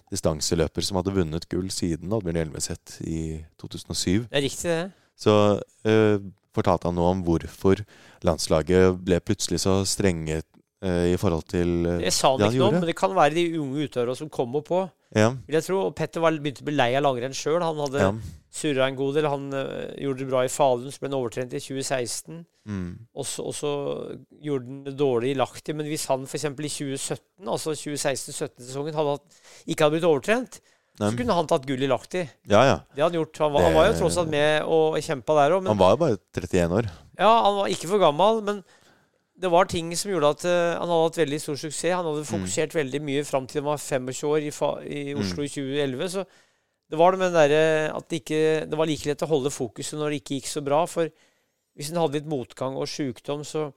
[0.09, 4.25] distanseløper som hadde vunnet gull siden Oddbjørn Hjelmeset i 2007.
[4.25, 4.87] Det er riktig, det.
[5.19, 5.33] Så
[5.85, 6.17] eh,
[6.55, 7.83] fortalte han noe om hvorfor
[8.25, 10.47] landslaget ble plutselig så strenge eh,
[10.87, 13.15] i forhold til eh, Det sa han det han ikke noe om, men det kan
[13.17, 14.85] være de unge utøverne som kommer på.
[15.17, 15.79] Ja, Vil jeg tro.
[15.89, 17.59] Og Petter var, begynte å bli lei av langrenn sjøl.
[17.65, 18.11] Han hadde ja.
[18.53, 19.27] surra en god del.
[19.31, 22.43] Han uh, gjorde det bra i Falun, så ble han overtrent i 2016.
[22.69, 23.73] Mm, Og så,
[24.45, 25.73] gjorde han det dårlig i Lahti.
[25.73, 26.45] Men hvis han f.eks.
[26.45, 30.59] i 2017, altså 2016-17-sesongen, hadde hatt, ikke hadde blitt overtrent,
[30.99, 32.25] så kunne han tatt gull i Lahti.
[32.51, 32.79] ja, ja.
[32.93, 33.37] Det hadde han gjort.
[33.39, 35.63] Han var, han var jo tross alt med og kjempa der òg.
[35.63, 36.89] Men Han var jo bare 31 år.
[37.17, 38.43] ja, han var ikke for gammel.
[38.45, 38.61] Men
[39.39, 41.95] det var ting som gjorde at uh, han hadde hatt veldig stor suksess.
[41.95, 45.51] Han hadde fokusert veldig mye fram til han var 25 år i, i Oslo i
[45.51, 46.09] 2011.
[46.15, 46.25] Så
[46.89, 49.53] det var det med den derre at det ikke Det var like lett å holde
[49.53, 50.81] fokuset når det ikke gikk så bra.
[50.89, 51.11] For
[51.77, 53.69] hvis han hadde litt motgang og sjukdom, så,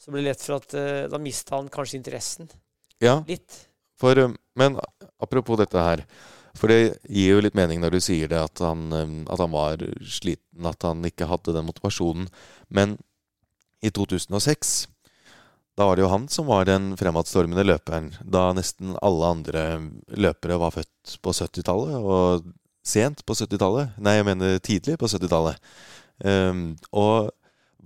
[0.00, 2.48] så ble det lett for at uh, da mista han kanskje interessen.
[3.00, 3.66] Ja, Litt.
[3.96, 4.74] for, eh, men
[5.24, 6.02] apropos dette her.
[6.56, 8.90] For det gir jo litt mening når du sier det, at han,
[9.30, 12.26] at han var sliten, at han ikke hadde den motivasjonen.
[12.68, 12.98] Men
[13.80, 14.88] i 2006
[15.80, 18.10] da var det jo han som var den fremadstormende løperen.
[18.20, 19.62] Da nesten alle andre
[20.12, 22.50] løpere var født på 70-tallet, og
[22.84, 23.94] sent på 70-tallet.
[23.96, 25.56] Nei, jeg mener tidlig på 70-tallet.
[26.20, 27.30] Um, og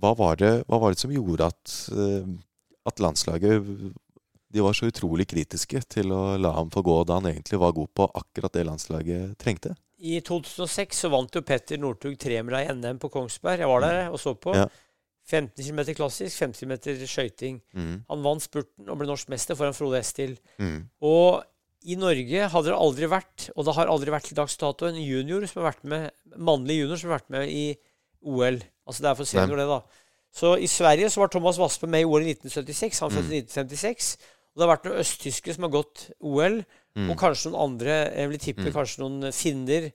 [0.01, 2.27] hva var, det, hva var det som gjorde at, eh,
[2.83, 3.63] at landslaget
[4.55, 7.71] de var så utrolig kritiske til å la ham få gå da han egentlig var
[7.75, 9.71] god på akkurat det landslaget trengte.
[10.03, 13.63] I 2006 så vant jo Petter Northug tremila i NM på Kongsberg.
[13.63, 14.51] Jeg var der og så på.
[14.55, 14.67] Ja.
[15.25, 17.59] 15 km klassisk, 50 km skøyting.
[17.73, 18.03] Mm.
[18.11, 20.35] Han vant spurten og ble norsk mester foran Frode Estil.
[20.61, 20.83] Mm.
[21.01, 21.43] Og
[21.85, 24.97] i Norge hadde det aldri vært, og det har aldri vært til dags dato, en
[25.01, 26.07] junior som har vært med,
[26.37, 27.65] mannlig junior som har vært med i
[28.25, 28.57] OL.
[28.85, 29.81] Altså det er for senior, det, da.
[30.35, 32.99] Så i Sverige så var Thomas Waspe med i OL i 1976.
[33.05, 34.09] Han fødte i 1956.
[34.55, 36.61] Og det har vært noen østtyskere som har gått OL,
[36.95, 37.09] Mm.
[37.11, 37.95] og kanskje noen andre.
[38.15, 39.89] Jeg vil tippe kanskje noen finner,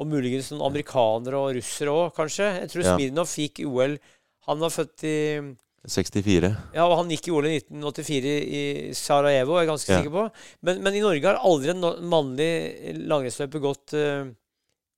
[0.00, 2.46] og muligens noen amerikanere og russere òg, kanskje.
[2.62, 2.94] Jeg tror Ja.
[2.96, 3.98] Smirnov fikk OL
[4.46, 5.16] Han var født i
[5.86, 6.48] 64.
[6.74, 8.62] ja, og han gikk i OL i 1984 i
[8.98, 10.00] Sarajevo, er jeg ganske Ja.
[10.00, 10.24] sikker på.
[10.66, 12.50] Men, men i Norge har aldri en mannlig
[13.06, 14.26] langrennsløper gått uh,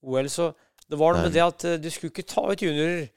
[0.08, 0.52] OL, så
[0.88, 3.08] det var noe med det at uh, du skulle ikke ta ut juniorer.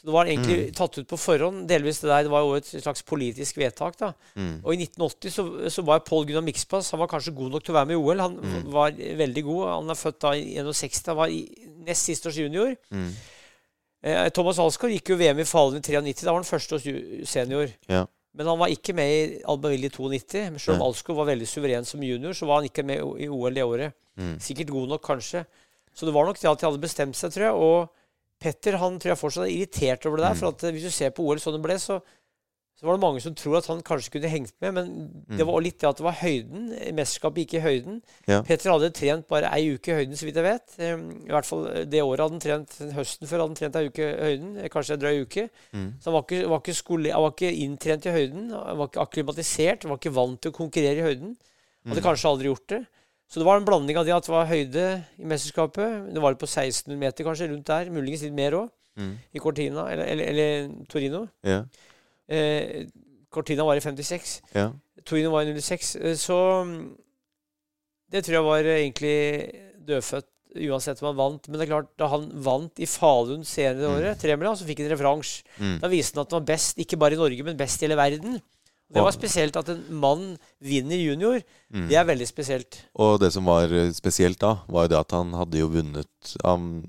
[0.00, 0.72] Så det var egentlig Mm.
[0.78, 1.66] tatt ut på forhånd.
[1.68, 4.14] Delvis det der, det var jo et slags politisk vedtak, da.
[4.34, 4.62] Mm.
[4.64, 7.74] Og i 1980 så, så var Pål Gunnar Mikspass Han var kanskje god nok til
[7.74, 8.22] å være med i OL.
[8.24, 8.70] Han Mm.
[8.72, 9.66] var veldig god.
[9.74, 11.04] Han er født da i 61.
[11.12, 11.42] Han var i,
[11.84, 12.72] nest siste års junior.
[12.90, 13.12] Mm.
[14.00, 16.24] Eh, Thomas Alsgaard gikk jo VM i Falun i 93.
[16.24, 16.80] Da var han første
[17.28, 17.72] senior.
[17.90, 18.06] Ja.
[18.36, 20.44] Men han var ikke med i Albaville i 92.
[20.54, 20.88] Men selv om ja.
[20.88, 23.96] Alsgaard var veldig suveren som junior, så var han ikke med i OL det året.
[24.20, 24.36] Mm.
[24.42, 25.44] Sikkert god nok, kanskje.
[25.94, 27.66] Så det var nok det at de hadde bestemt seg, tror jeg.
[27.66, 27.96] Og
[28.40, 30.36] Petter han tror jeg fortsatt er irritert over det der.
[30.36, 30.40] Mm.
[30.40, 31.98] For at eh, hvis du ser på OL sånn det ble, så,
[32.80, 34.72] så var det mange som tror at han kanskje kunne hengt med.
[34.72, 34.86] Men
[35.28, 35.46] det Mm.
[35.52, 36.70] var litt det at det var høyden.
[36.96, 37.98] Mesterskapet gikk i høyden.
[38.26, 38.38] Ja.
[38.42, 40.78] Petter hadde trent bare ei uke i høyden, så vidt jeg vet.
[40.80, 43.88] I hvert fall eh, det året hadde han trent høsten før hadde han trent ei
[43.90, 44.56] uke i høyden.
[44.64, 45.44] eh, Kanskje en drøy uke.
[45.74, 45.92] Mm.
[46.00, 48.48] Så han var ikke, var, ikke skole, han var ikke inntrent i høyden.
[48.50, 49.82] Han var ikke akklimatisert.
[49.84, 51.36] Han var ikke vant til å konkurrere i høyden.
[51.84, 52.08] Hadde Mm.
[52.08, 52.86] kanskje aldri gjort det.
[53.30, 56.12] Så det var en blanding av det at det var høyde i mesterskapet.
[56.14, 57.90] Det var på 1600 meter, kanskje, rundt der.
[57.92, 58.70] Muligens litt mer òg.
[58.98, 59.12] Mm.
[59.34, 61.28] I Cortina, eller, eller, eller Torino.
[61.44, 61.62] Ja.
[62.30, 62.86] Eh,
[63.30, 64.40] Cortina var i 56.
[64.54, 64.70] ja.
[65.04, 65.96] Torino var i 06.
[65.96, 66.96] eh, Så mm,
[68.12, 69.14] det tror jeg var eh, egentlig
[69.86, 70.26] dødfødt
[70.66, 71.48] uansett om han vant.
[71.48, 73.96] Men det er klart, da han vant i Falun senere det Mm.
[74.00, 75.44] året, tremila, så fikk han referanse.
[75.58, 75.76] Mm.
[75.80, 77.96] Da viste han at han var best, ikke bare i Norge, men best i hele
[77.98, 78.40] verden.
[78.90, 80.24] Og det var spesielt at en mann
[80.60, 81.38] vinner junior.
[81.72, 81.84] Mm.
[81.88, 82.80] Det er veldig spesielt.
[82.98, 86.34] Og det som var eh, spesielt da, var jo det at han hadde jo vunnet
[86.42, 86.82] Han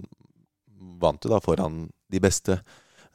[1.01, 2.58] vant jo da foran de beste.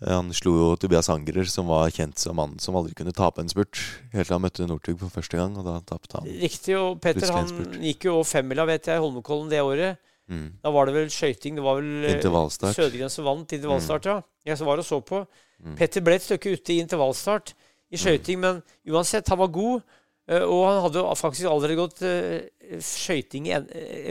[0.05, 3.49] Han slo jo Tobias Angerer, som var kjent som mannen som aldri kunne tape en
[3.49, 3.79] spurt.
[4.13, 6.29] Helt til han møtte Northug for første gang, og da tapte han.
[6.43, 6.77] Riktig.
[6.77, 7.49] Og Petter han
[7.81, 10.03] gikk jo femmila, vet jeg, i Holmenkollen det året.
[10.29, 10.49] Mm.
[10.61, 11.57] Da var det vel skøyting.
[11.57, 12.77] Det var vel eh, Intervallstart.
[12.77, 14.19] Sødegren som vant intervallstart, ja.
[14.45, 15.23] Jeg som var og så på.
[15.65, 15.77] Mm.
[15.79, 17.55] Petter ble et stykke ute i intervallstart
[17.89, 19.81] i skøyting, men uansett, han var god.
[20.29, 23.49] eh, Og han hadde faktisk allerede gått eh, skøyting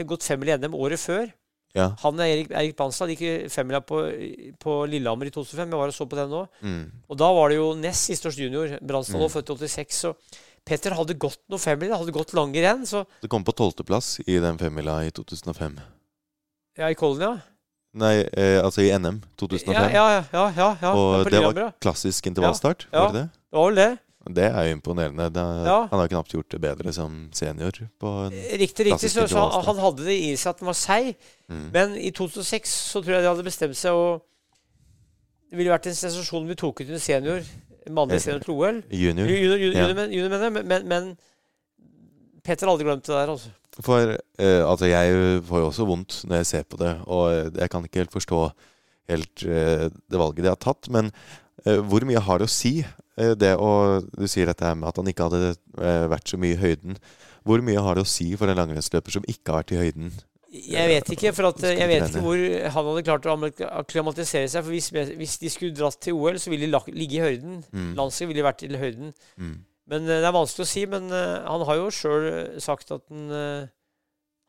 [0.08, 1.28] gått femmil i NM året før.
[1.76, 1.90] Ja.
[2.02, 4.00] Han og Erik, Erik Banstad gikk femmila på,
[4.62, 5.68] på Lillehammer i 2005.
[5.68, 6.42] Jeg var og så på den nå.
[6.64, 6.84] Mm.
[7.12, 8.78] Og da var det jo nest siste års junior.
[8.80, 9.32] Bransdal Mm.
[9.36, 9.98] født i 86.
[10.06, 10.14] Så
[10.66, 12.82] Petter hadde gått noe femmila, hadde gått lange renn.
[12.88, 15.78] Så Det kom på tolvteplass i den femmila i 2005.
[16.78, 17.36] ja, i Kollen, ja.
[17.96, 19.72] Nei, eh, altså i NM 2005.
[19.72, 20.52] Ja, ja, ja.
[20.56, 20.90] ja, ja.
[20.92, 23.06] Og det var klassisk intervallstart, Ja.
[23.06, 23.30] var det det?
[23.32, 23.98] Det var vel det.
[24.34, 25.28] Det er jo imponerende.
[25.32, 25.86] Det, Ja.
[25.90, 27.70] Han har knapt gjort det bedre som senior.
[28.00, 29.10] På en, Riktig, riktig.
[29.10, 31.14] Så, så han, han hadde det i seg at han var seig.
[31.48, 31.68] mm.
[31.72, 34.20] Men i 2006 så tror jeg de hadde bestemt seg å
[35.50, 37.44] Det ville vært en sensasjon om vi tok ut en senior,
[37.86, 38.82] en mannlig Eh, senior til OL.
[38.90, 39.28] Junior.
[39.30, 39.86] Junior, junior, Ja.
[39.86, 41.16] junior, men, junior mener men, men
[42.42, 43.50] Petter har aldri glemt det der, altså.
[43.84, 47.70] For eh, altså jeg får jo også vondt når jeg ser på det, og jeg
[47.70, 48.38] kan ikke helt forstå
[49.10, 50.88] helt eh, det valget de har tatt.
[50.90, 51.10] Men
[51.64, 54.96] eh, hvor mye har det å si, eh, det å Du sier dette med at
[55.00, 56.96] han ikke hadde eh, vært så mye i høyden.
[57.46, 60.10] Hvor mye har det å si for en langrennsløper som ikke har vært i høyden?
[60.56, 63.36] Jeg vet ikke, for at, eh, jeg vet ikke hvor han hadde klart å
[63.82, 64.64] akklimatisere seg.
[64.64, 67.62] For hvis, hvis de skulle dratt til OL, så ville de ligge i høyden.
[67.72, 67.94] Mm.
[67.98, 69.10] Landslaget ville vært i høyden.
[69.36, 69.56] Mm.
[69.86, 70.84] Men eh, det er vanskelig å si.
[70.90, 72.28] Men eh, han har jo sjøl
[72.62, 73.66] sagt at han, eh,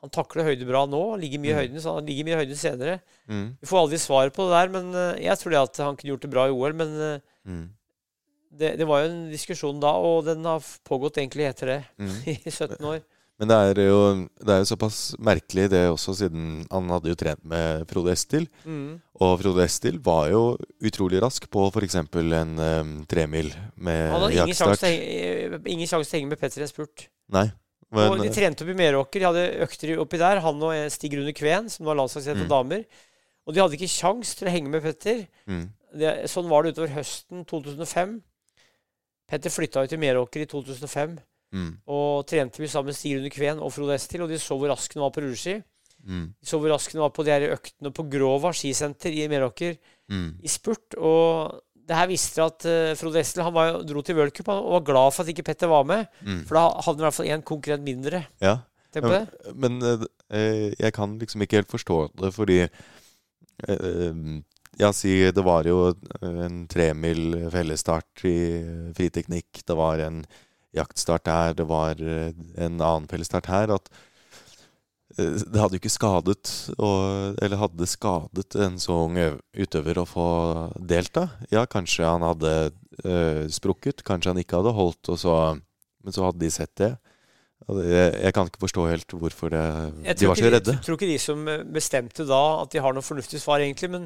[0.02, 1.02] han takler høyde bra nå.
[1.22, 1.60] Ligger mye i Mm.
[1.62, 3.00] høyden, så han ligger mye i høyden senere.
[3.30, 3.48] Mm.
[3.62, 6.14] Vi får aldri svar på det der, men eh, jeg tror det at han kunne
[6.16, 6.74] gjort det bra i OL.
[6.74, 7.66] Men eh, Mm.
[8.52, 11.80] Det, det var jo en diskusjon da, og den har pågått egentlig etter det.
[12.00, 12.18] Mm.
[12.48, 13.02] I 17 år.
[13.38, 13.98] Men det er, jo,
[14.42, 18.48] det er jo såpass merkelig det også, siden han hadde jo trent med Frode Estil.
[18.66, 18.96] Mm.
[19.22, 20.42] Og Frode Estil var jo
[20.82, 22.00] utrolig rask på f.eks.
[22.02, 24.74] en um, tremil med Han hadde ingen jaktstart.
[24.74, 27.06] sjanse til å henge- ingen sjanse til å henge med Petter i en spurt.
[27.38, 27.46] Nei.
[27.94, 29.22] Men, og de trente opp i Meråker.
[29.22, 30.42] De hadde økter oppi der.
[30.44, 32.56] Han og Stig Rune Kveen, som var landslagsleder for Mm.
[32.58, 32.88] damer.
[33.48, 35.28] Og de hadde ikke sjans til å henge med Petter.
[35.48, 35.62] mm,
[35.94, 38.18] Det, sånn var det utover høsten 2005.
[39.28, 41.18] Petter flytta jo til Meråker i 2005
[41.54, 44.24] mm, og trente mye sammen med Stig Rune Kveen og Frode Estil.
[44.24, 45.58] Og de så hvor rask han var på rulleski.
[46.08, 49.28] mm, De så hvor rask han var på de her øktene på Grova skisenter i
[49.32, 49.76] Meråker
[50.10, 50.96] mm, i spurt.
[50.98, 54.74] Og det her visste at uh, Frode Estil han var, dro til World Cup og
[54.80, 56.08] var glad for at ikke Petter var med.
[56.22, 56.42] Mm.
[56.48, 58.26] For da hadde han i hvert fall én konkurrent mindre.
[58.44, 58.58] Ja.
[58.94, 59.54] Tenk på det.
[59.56, 64.14] Men eh, jeg kan liksom ikke helt forstå det, fordi eh,
[64.78, 68.38] Ja, si det var jo en tremil fellesstart i
[68.98, 69.64] friteknikk.
[69.66, 70.22] Det var en
[70.78, 73.74] jaktstart der, det var eh, en annen fellesstart her.
[73.74, 73.90] At
[75.18, 79.18] eh, det hadde jo ikke skadet og, Eller hadde skadet en så ung
[79.58, 80.30] utøver å få
[80.78, 81.30] delta.
[81.50, 82.54] Ja, kanskje han hadde
[83.04, 85.36] eh, sprukket, kanskje han ikke hadde holdt, og så,
[86.06, 86.94] men så hadde de sett det.
[87.68, 89.66] Og jeg kan ikke forstå helt hvorfor det,
[90.16, 90.78] de var så redde.
[90.78, 93.90] Jeg tror ikke de som eh, bestemte da, at de har noe fornuftig svar, egentlig.
[93.92, 94.06] Men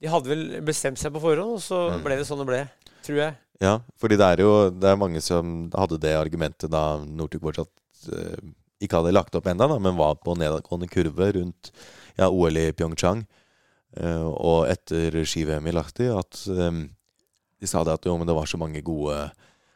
[0.00, 2.02] de hadde vel bestemt seg på forhånd, og så Mm.
[2.04, 2.60] ble det sånn det ble.
[3.02, 3.36] Tror jeg.
[3.60, 8.12] Ja, fordi det er jo det er mange som hadde det argumentet da Northug fortsatt
[8.12, 8.36] eh,
[8.80, 11.72] ikke hadde lagt opp ennå, men var på nedadgående kurve rundt
[12.16, 13.24] ja, OL i Pyeongchang
[13.96, 16.84] eh, og etter ski-VM i Lahti, at eh,
[17.58, 19.16] de sa det at jo, men det var så mange gode,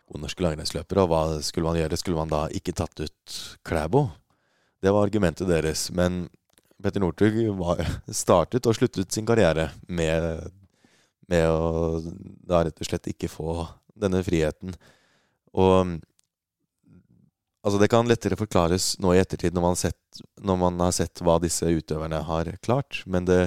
[0.06, 1.98] gode norske langrennsløpere, og hva skulle man gjøre?
[1.98, 4.04] Skulle man da ikke tatt ut Klæbo?
[4.82, 5.90] Det var argumentet deres.
[5.90, 6.28] Men
[6.82, 7.38] Petter Northug
[8.12, 10.50] startet og sluttet sin karriere med
[11.32, 12.00] med å
[12.48, 13.64] da rett og slett ikke få
[13.98, 14.74] denne friheten.
[15.52, 15.98] Og
[17.62, 21.22] altså det kan lettere forklares nå i ettertid når man, sett, når man har sett
[21.24, 23.02] hva disse utøverne har klart.
[23.06, 23.42] Men det,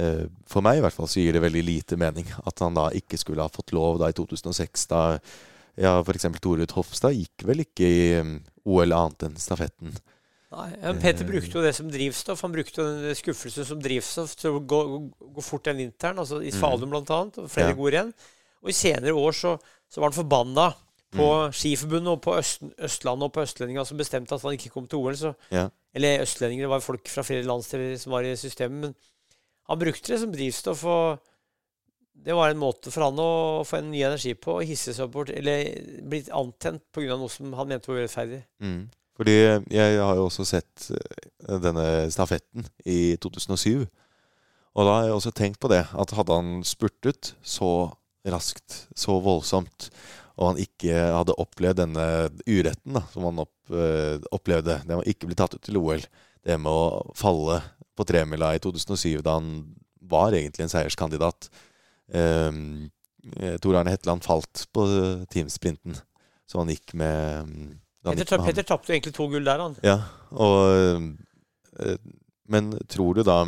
[0.00, 2.88] eh, for meg i hvert fall så gir det veldig lite mening at han da
[2.96, 4.88] ikke skulle ha fått lov da i 2006.
[4.92, 5.02] Da
[5.78, 6.28] ja, f.eks.
[6.42, 9.94] Torud Hofstad gikk vel ikke i um, OL annet enn stafetten.
[10.48, 12.40] Nei, Peter brukte jo det som drivstoff.
[12.40, 14.78] Han brukte jo den skuffelsen som drivstoff til å gå,
[15.20, 16.16] gå, fort den vinteren.
[16.22, 17.76] Altså I Falun blant annet, og flere Ja.
[17.76, 18.12] gode renn.
[18.62, 19.58] Og i senere år så,
[19.90, 20.70] så var han forbanna
[21.12, 21.52] på Mm.
[21.52, 24.98] Skiforbundet og på Øst, Østlandet og på Østlendinga som bestemte at han ikke kom til
[24.98, 25.14] OL.
[25.16, 25.68] Så, Ja.
[25.94, 28.80] eller østlendinger, det var folk fra flere landsdeler som var i systemet.
[28.80, 28.94] Men
[29.68, 31.18] han brukte det som drivstoff, og
[32.24, 34.58] det var en måte for han å få en ny energi på.
[34.60, 35.64] Å hisse seg opp bort, eller
[36.08, 37.16] blitt antent pga.
[37.16, 38.42] noe som han mente var urettferdig.
[38.60, 38.88] Mm.
[39.18, 39.34] Fordi
[39.74, 43.88] jeg har jo også sett eh, denne stafetten i 2007.
[44.78, 47.90] Og da har jeg også tenkt på det, at hadde han spurtet så
[48.28, 49.88] raskt, så voldsomt,
[50.38, 52.04] og han ikke hadde opplevd denne
[52.46, 55.80] uretten da, som han opp, øh, opplevde, det med å ikke bli tatt ut til
[55.80, 56.04] OL,
[56.46, 57.58] det med å falle
[57.98, 59.50] på tremila i 2007 da han
[60.08, 61.48] var egentlig en seierskandidat
[62.14, 62.86] um,
[63.60, 64.84] Tor Arne Hetland falt på
[65.32, 65.98] teamsprinten,
[66.48, 67.56] så han gikk med han
[68.16, 68.38] Petter.
[68.44, 69.76] Petter tapte egentlig to gull der, han.
[69.82, 69.98] Ja,
[70.32, 71.08] og
[71.80, 71.96] eh,
[72.48, 73.42] Men tror du da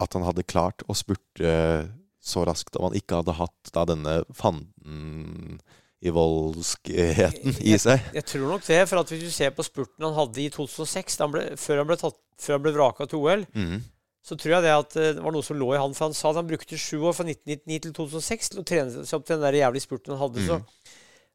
[0.00, 1.88] at han hadde klart å spurte
[2.24, 5.60] så raskt om han ikke hadde hatt da denne fanden
[6.04, 8.02] i voldskheten i seg?
[8.16, 11.16] Jeg tror nok det, for at hvis du ser på spurten han hadde i 2006,
[11.20, 13.82] da han ble, før, han ble tatt, før han ble vraka til OL, Mhm.
[14.24, 15.94] så tror jeg det at eh, det var noe som lå i han.
[15.94, 19.04] For han sa at han brukte sju år fra 1999 til 2006 til å trene
[19.04, 20.40] seg opp til den der jævlige spurten han hadde.
[20.40, 20.48] Mhm.
[20.48, 20.94] Så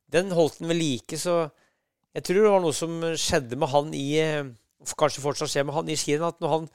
[0.10, 1.18] den holdt han ved like.
[1.22, 1.36] Så
[2.16, 4.50] jeg tror det var noe som skjedde med han i eh,
[4.98, 6.68] Kanskje fortsatt skjer med han i skien, At når han,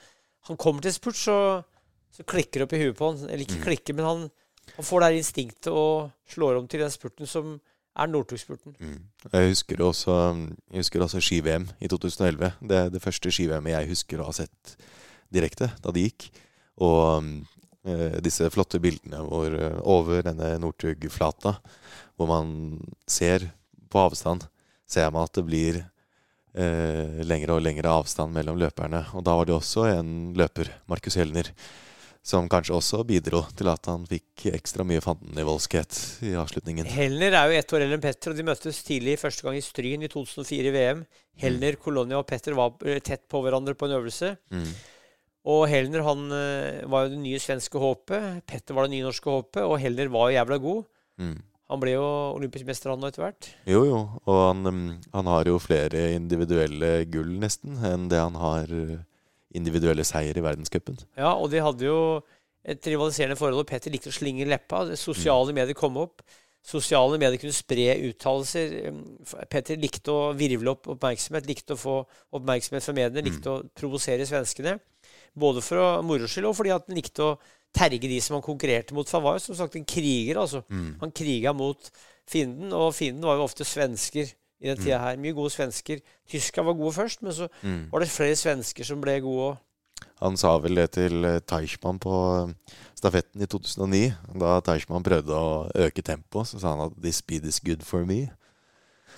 [0.50, 1.36] han kommer til spurt, så,
[2.12, 3.22] så klikker det opp i huet på han.
[3.28, 3.64] Eller ikke Mhm.
[3.64, 4.26] klikker, men han,
[4.76, 7.54] han får det her instinktet og slår om til den spurten som
[7.96, 8.74] er Northug-spurten.
[8.76, 9.00] Mm.
[9.32, 10.14] Jeg husker også,
[10.70, 12.52] jeg husker også ski-VM i 2011.
[12.60, 14.76] Det er det første ski-VM-et jeg husker å ha sett
[15.32, 16.28] direkte da det gikk.
[16.82, 17.24] Og
[17.86, 21.54] øh, disse flotte bildene hvor, eh, over denne Northug-flata,
[22.18, 23.48] hvor man ser
[23.88, 24.44] på avstand,
[24.90, 29.04] ser man at det blir eh, lengre og lengre avstand mellom løperne.
[29.14, 31.50] Og da var det også en løper, Markus Helner,
[32.24, 36.88] som kanskje også bidro til at han fikk ekstra mye fandenivoldskhet i avslutningen.
[36.88, 39.64] Helner er jo ett år eldre enn Petter, og de møttes tidlig første gang i
[39.64, 41.04] Stryn i 2004 i VM.
[41.42, 44.36] Helner, Kolonia og Petter var eh, tett på hverandre på en øvelse.
[44.54, 44.68] Mm.
[45.52, 48.44] Og Helner han eh, var jo det nye svenske håpet.
[48.48, 50.86] Petter var det nye norske håpet, og Helner var jo jævla god.
[51.20, 51.36] Mm.
[51.72, 52.04] Han ble jo
[52.36, 53.48] olympisk mester han nå etter hvert.
[53.70, 53.98] Jo, jo.
[54.28, 58.98] Og han, mm, han har jo flere individuelle gull, nesten, enn det han har uh,
[59.56, 61.00] individuelle seier i verdenscupen.
[61.16, 61.98] Ja, og de hadde jo
[62.64, 64.84] et rivaliserende forhold, og Petter likte å slinge leppa.
[64.92, 66.24] Sosiale Sosiale medier kom opp.
[66.64, 68.78] Sosiale medier kunne spre uttalelser.
[68.88, 69.02] Um,
[69.52, 71.98] Petter likte å virvle opp oppmerksomhet, likte å få
[72.36, 74.78] oppmerksomhet fra mediene, likte å provosere svenskene.
[75.36, 77.34] Både for moro skyld og fordi at han likte å
[77.74, 79.08] terge de som han konkurrerte mot.
[79.08, 80.62] For han var jo som sagt en kriger, altså.
[81.00, 81.90] Han kriga mot
[82.30, 84.30] fienden, og fienden var jo ofte svensker
[84.64, 85.16] i den tida her.
[85.20, 85.98] Mye gode svensker.
[86.30, 87.90] Tyskerne var gode først, men så Mm.
[87.92, 89.56] var det flere svensker som ble gode òg.
[90.22, 92.14] Han sa vel det til eh, Teichmann på
[92.48, 92.54] eh,
[92.96, 94.14] stafetten i 2009.
[94.40, 98.04] Da Teichmann prøvde å øke tempoet, så sa han at 'this speed is good for
[98.04, 98.30] me'.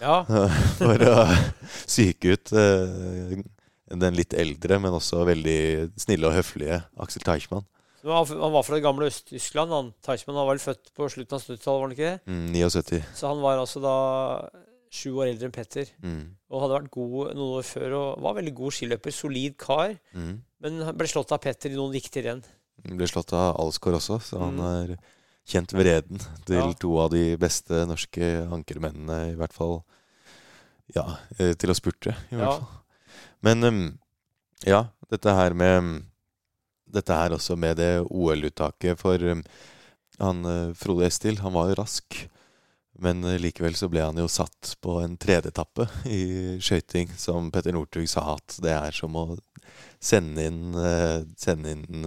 [0.01, 0.25] Ja.
[0.79, 1.27] For å
[1.87, 3.39] psyke ut eh,
[3.97, 7.65] den litt eldre, men også veldig snille og høflige Aksel Teichmann.
[8.07, 9.71] Han var fra det gamle Øst-Tyskland.
[9.71, 9.95] han.
[10.03, 12.21] Teichmann var vel født på slutten av 70-tallet, var han ikke det?
[12.27, 13.03] Mm, 79.
[13.19, 13.95] Så han var altså da
[14.97, 15.87] sju år eldre enn Petter.
[16.03, 16.21] Mm.
[16.51, 19.13] Og hadde vært god noen år før og var veldig god skiløper.
[19.13, 19.97] Solid kar.
[20.15, 20.37] Mm.
[20.63, 22.45] Men ble slått av Petter i noen viktige renn.
[22.87, 24.93] Ble slått av Alsgaard også, så han Mm.
[24.93, 24.99] er
[25.47, 26.73] kjent vreden til Ja.
[26.73, 29.85] to av de beste norske ankermennene, i hvert fall.
[30.95, 32.59] Ja, eh, til å spurte, i hvert Ja.
[32.59, 32.69] fall.
[33.43, 33.99] Men em,
[34.65, 36.05] ja, dette her med
[36.87, 39.23] Dette her også med det OL-uttaket for
[40.23, 42.19] han eh, Frode Estil, han var jo rask.
[43.03, 46.23] Men eh, likevel så ble han jo satt på en tredjeetappe i
[46.63, 49.27] skøyting, som Petter Northug sa at det er som å
[50.01, 52.07] sende inn, eh, sende inn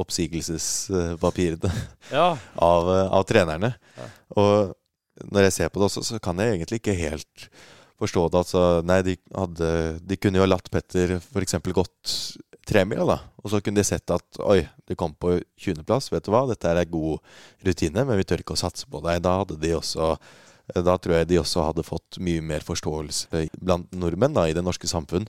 [0.00, 1.70] oppsigelsespapirene
[2.10, 2.32] Ja.
[2.72, 3.74] av, av trenerne.
[3.98, 4.08] Ja.
[4.40, 4.74] Og
[5.30, 7.48] når jeg ser på det også, så kan jeg egentlig ikke helt
[8.02, 8.40] forstå det.
[8.40, 9.70] Altså, nei, de, hadde,
[10.02, 11.54] de kunne jo ha latt Petter f.eks.
[11.70, 12.16] gått
[12.68, 13.18] tremila, da.
[13.42, 16.10] Og så kunne de sett at oi, du kom på 20.-plass.
[16.12, 17.20] Vet du hva, dette er god
[17.66, 19.22] rutine, men vi tør ikke å satse på deg.
[19.24, 20.14] Da hadde de også
[20.72, 24.64] da tror jeg de også hadde fått mye mer forståelse blant nordmenn da, i det
[24.64, 25.26] norske samfunn.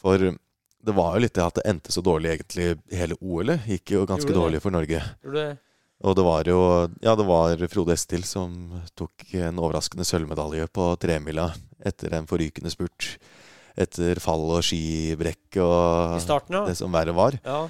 [0.00, 3.66] For det var jo litt det at det endte så dårlig egentlig hele OL-et.
[3.68, 5.02] Gikk jo ganske Gjorde dårlig for Norge.
[5.36, 5.48] Det?
[6.04, 6.60] Og det var jo
[7.04, 8.52] Ja, det var Frode Estil som
[8.96, 11.50] tok en overraskende sølvmedalje på tremila
[11.84, 13.16] etter en forrykende spurt.
[13.76, 16.62] Etter fall og skibrekk og starten, ja.
[16.70, 17.36] det som verre var.
[17.44, 17.66] ja.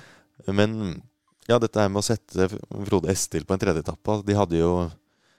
[0.52, 1.00] Men
[1.48, 4.70] ja, dette her med å sette Frode Estil på en tredjeetappe De hadde jo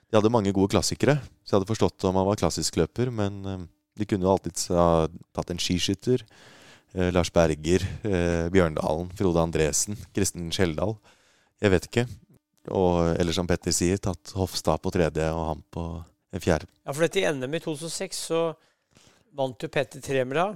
[0.08, 3.34] de hadde mange gode klassikere, så jeg hadde forstått om han var klassisk løper, Men
[3.44, 3.66] eh,
[4.00, 5.04] de kunne jo alltids ha
[5.36, 6.24] tatt en skiskytter.
[6.94, 10.96] Eh, Lars Berger, eh, Bjørndalen, Frode Andresen, Kristen Skjeldal.
[11.60, 12.06] Jeg vet ikke.
[12.72, 15.84] Og, eller som Petter sier, tatt Hofstad på tredje og han på
[16.32, 16.68] en fjerde.
[16.86, 18.42] Ja, for dette i NM i 2006 så
[19.38, 20.48] vant jo Petter Tremla.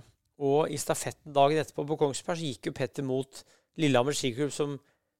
[0.42, 3.42] Og i stafetten dagen etterpå på Kongsberg så gikk jo Petter mot
[3.78, 4.78] Lillehammer skiklubb, som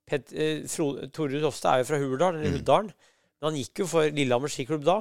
[0.09, 0.65] Pet, eh,
[1.15, 2.57] Torjud Hofstad er jo fra Hurdal, eller Mm.
[2.59, 2.89] Huddalen.
[3.41, 4.97] Men han gikk jo for Lillehammer skiklubb da.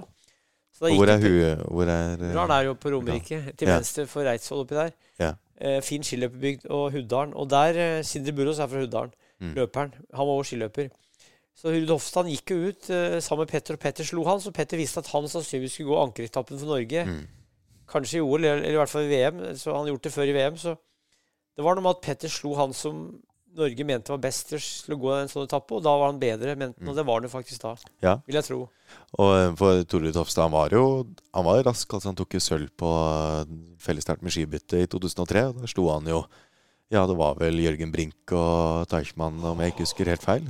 [0.71, 1.25] Så da hvor er hun?
[1.25, 3.77] Pet- Hvor er eh, Hurdal er jo på Romerike, til Ja.
[3.79, 4.91] venstre for Reidsvoll oppi der.
[5.19, 5.33] Ja.
[5.59, 7.33] Eh, fin skiløperbygd og Huddalen.
[7.33, 9.11] Og der eh, Sindre Burås er fra Huddalen.
[9.41, 9.53] Mm.
[9.55, 9.91] Løperen.
[10.13, 10.89] Han var også skiløper.
[11.57, 14.39] Så Ruud Hofstad gikk jo ut eh, sammen med Petter, og Petter slo han.
[14.39, 17.05] Så Petter visste at han sannsynligvis skulle gå ankeretappen for Norge.
[17.05, 17.27] Mm.
[17.91, 19.41] Kanskje i OL, eller, i hvert fall i VM.
[19.59, 20.55] Så han har gjort det før i VM.
[20.61, 20.77] Så
[21.57, 23.03] det var noe med at Petter slo han som
[23.51, 26.53] Norge mente var best til å- gå en sånn etappe, og da var han bedre,
[26.55, 26.73] han.
[26.87, 27.73] Og det var han jo faktisk da.
[28.01, 28.13] Ja.
[28.25, 28.61] Vil jeg tro.
[29.19, 30.85] Og eh, for Tore Tofstad, han var jo
[31.35, 31.91] han var rask.
[31.93, 35.43] altså Han tok jo sølv på eh, fellesstart med skibytte i 2003.
[35.49, 36.23] og Da slo han jo
[36.91, 40.47] Ja, det var vel Jørgen Brink og Teichmann, om jeg ikke husker helt feil.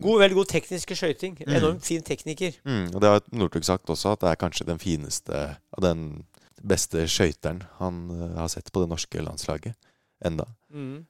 [0.00, 1.36] God, veldig god tekniske skøyting.
[1.46, 1.52] Mm.
[1.54, 2.56] Enormt fin tekniker.
[2.66, 6.24] Mm, og det har Northug sagt også, at det er kanskje den fineste av den
[6.62, 9.76] beste skøyteren han eh, har sett på det norske landslaget
[10.24, 10.46] enda.
[10.72, 11.04] Mm.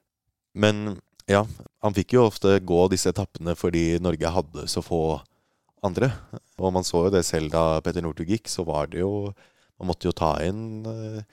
[0.53, 0.97] Men
[1.29, 1.45] ja,
[1.83, 5.21] han fikk jo ofte gå disse etappene fordi Norge hadde så få
[5.85, 6.11] andre.
[6.59, 9.33] Og man så jo det selv da Petter Northug gikk, så var det jo
[9.81, 11.23] Man måtte jo ta inn eh,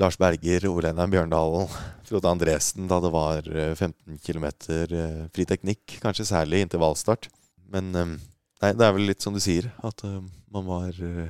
[0.00, 1.68] Lars Berger, Ole Einar Bjørndalen,
[2.08, 5.98] Frode Andresen da det var eh, 15 km eh, fri teknikk.
[6.02, 7.28] Kanskje særlig intervallstart.
[7.70, 8.14] Men eh,
[8.64, 10.16] nei, det er vel litt som du sier, at eh,
[10.56, 11.28] man var eh,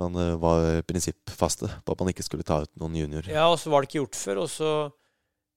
[0.00, 3.32] man eh, var prinsippfaste på at man ikke skulle ta ut noen juniorer.
[3.32, 4.42] Ja, og så var det ikke gjort før.
[4.44, 4.72] Og så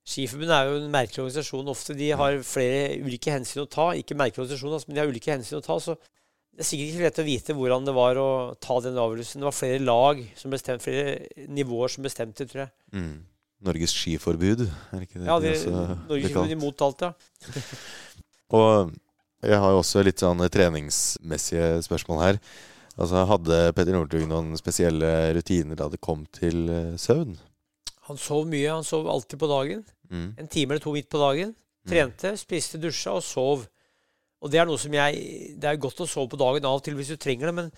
[0.10, 1.68] Skiforbundet er jo en merkelig organisasjon.
[1.70, 3.92] Ofte de har flere ulike hensyn å ta.
[3.98, 5.76] Ikke merkelige organisasjoner, altså, men de har ulike hensyn å ta.
[5.84, 8.30] Så det er sikkert ikke lett å vite hvordan det var å
[8.64, 9.44] ta den avgjørelsen.
[9.44, 12.74] Det var flere lag som bestemte, flere nivåer som bestemte, tror jeg.
[12.96, 13.14] Mm.
[13.70, 15.28] Norges skiforbud, er ikke det?
[15.28, 16.26] Ja, det det, Norges kalt?
[16.26, 17.14] Skiforbund imot alt, ja.
[18.60, 18.92] Og
[19.46, 22.42] jeg har jo også litt sånn treningsmessige spørsmål her.
[23.00, 27.38] Altså, Hadde Petter Northug noen spesielle rutiner da det kom til eh, søvn?
[28.10, 28.68] Han sov mye.
[28.74, 29.86] Han sov alltid på dagen.
[30.12, 30.30] Mm.
[30.42, 31.54] En time eller to midt på dagen.
[31.90, 33.64] Trente, spiste, dusja og sov.
[34.44, 36.84] Og det er noe som jeg Det er godt å sove på dagen av og
[36.84, 37.72] til hvis du trenger det, men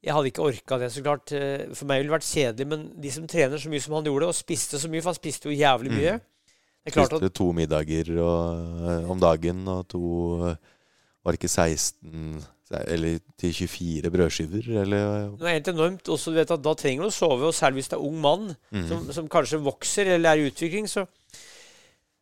[0.00, 1.32] jeg hadde ikke orka det, så klart.
[1.36, 4.06] Eh, For meg ville det vært kjedelig, men de som trener så mye som han
[4.08, 7.20] gjorde, og spiste så mye, for han spiste jo jævlig mye Det er klart at
[7.20, 10.04] Spiste to middager og, eh, om dagen og to
[10.40, 16.08] Var det ikke 16 eller til 24 brødskiver, eller det er helt enormt.
[16.08, 18.20] Også, du vet at Da trenger du å sove, og særlig hvis det er ung
[18.22, 18.84] mann Mm.
[18.88, 20.86] som, som kanskje vokser eller er i utvikling.
[20.88, 21.06] Så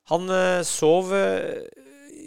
[0.09, 1.67] han eh, sov eh,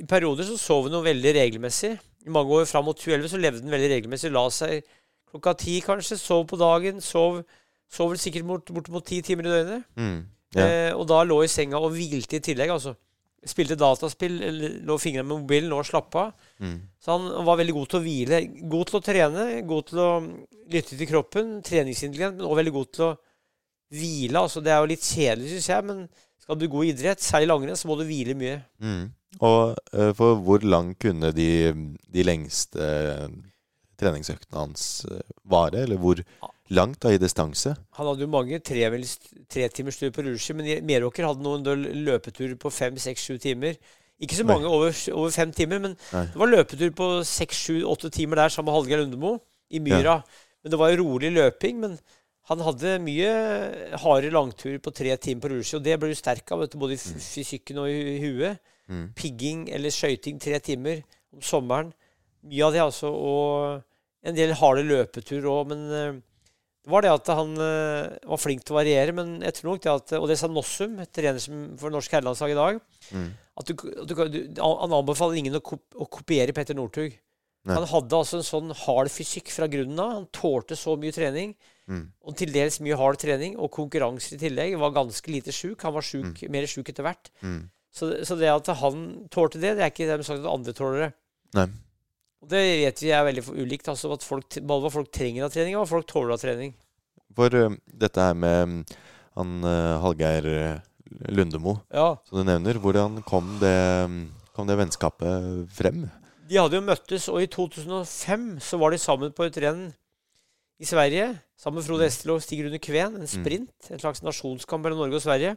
[0.01, 1.95] I perioder så sov han jo veldig regelmessig.
[2.25, 4.31] I mange år fram mot 2011 så levde han veldig regelmessig.
[4.33, 4.83] La seg
[5.31, 7.01] klokka ti kanskje, sov på dagen.
[7.01, 7.41] Sov,
[7.91, 9.83] sov vel sikkert bort, bortimot ti timer i døgnet.
[9.97, 10.19] mm.
[10.55, 10.65] ja.
[10.67, 12.93] Eh, og da lå i senga og hvilte i tillegg, altså.
[13.47, 14.35] Spilte dataspill,
[14.85, 16.49] lå fingrene med mobilen, lå og slappa av.
[16.61, 16.75] Mm.
[17.01, 18.41] Så han var veldig god til å hvile.
[18.69, 20.09] God til å trene, god til å
[20.71, 21.55] lytte til kroppen.
[21.65, 23.15] Treningsintelligent, men også veldig god til å
[23.97, 24.43] hvile.
[24.43, 26.03] Altså, det er jo litt kjedelig, syns jeg, men
[26.41, 28.59] skal du gå i idrett, særlig langrenn, så må du hvile mye.
[28.83, 29.03] Mm.
[29.39, 31.49] Og eh, for hvor lang kunne de,
[32.11, 33.27] de lengste eh,
[34.01, 35.85] treningsøktene hans eh, vare?
[35.85, 36.21] Eller hvor
[36.71, 37.73] langt da i distanse?
[37.97, 43.27] Han hadde jo mange tretimersstudier på rulleski, men Meråker hadde noen løpeturer på fem, seks,
[43.27, 43.77] sju timer.
[44.21, 46.27] Ikke så mange over, over, fem timer, men Nei.
[46.29, 49.35] det var løpetur på seks, sju, åtte timer der sammen med Hallgeir Lundemo
[49.73, 50.19] i myra.
[50.21, 50.49] Ja.
[50.61, 51.79] Men det var jo rolig løping.
[51.81, 51.95] Men
[52.51, 53.31] han hadde mye
[54.03, 57.01] harde langturer på tre timer på rulleski, og det ble du sterk av, både i
[57.01, 57.23] mm.
[57.31, 58.61] fysikken og i huet.
[58.91, 59.07] Mm.
[59.17, 61.01] Pigging eller skøyting tre timer
[61.33, 61.93] om sommeren.
[62.45, 63.09] Mye av det, altså.
[63.09, 65.73] Og en del harde løpeturer òg.
[65.73, 66.21] Men uh,
[66.81, 69.13] det var det at han uh, var flink til å variere.
[69.13, 71.41] Men jeg tror nok det at Og det sa Nossum, trener
[71.77, 72.79] for norsk herrelandslag i dag.
[73.13, 73.27] Mm.
[73.61, 73.75] At du,
[74.09, 77.13] du, du, han anbefaler ingen å, kop å kopiere Petter Northug.
[77.69, 80.15] Han hadde altså en sånn hard fysikk fra grunnen av.
[80.15, 81.53] Han tålte så mye trening.
[81.85, 82.07] Mm.
[82.25, 84.73] Og til dels mye hard trening og konkurranser i tillegg.
[84.81, 85.85] Var ganske lite sjuk.
[85.85, 86.49] Han var syk, mm.
[86.53, 87.29] mer sjuk etter hvert.
[87.45, 87.61] Mm.
[87.93, 90.73] Så, så, det at han tålte det, det er ikke det de sagt at andre
[90.73, 91.11] tåler det.
[91.59, 91.69] Nei.
[92.41, 93.89] Og det vet vi er veldig ulikt.
[93.91, 96.73] altså at folk, Både hva folk trenger av trening, og hva folk tåler av trening.
[97.37, 98.79] For uh, dette her med um,
[99.37, 100.47] han uh, Hallgeir
[101.31, 102.15] Lundemo, ja.
[102.27, 103.77] som du nevner, hvordan kom det,
[104.55, 106.05] kom det vennskapet frem?
[106.51, 109.85] De hadde jo møttes, og i 2005 så var de sammen på et renn
[110.81, 111.29] i Sverige.
[111.59, 113.15] Sammen med Frode Estelov, og Stig Rune Kveen.
[113.15, 113.29] En mm.
[113.29, 113.91] sprint.
[113.93, 115.55] En slags nasjonskamp mellom Norge og Sverige.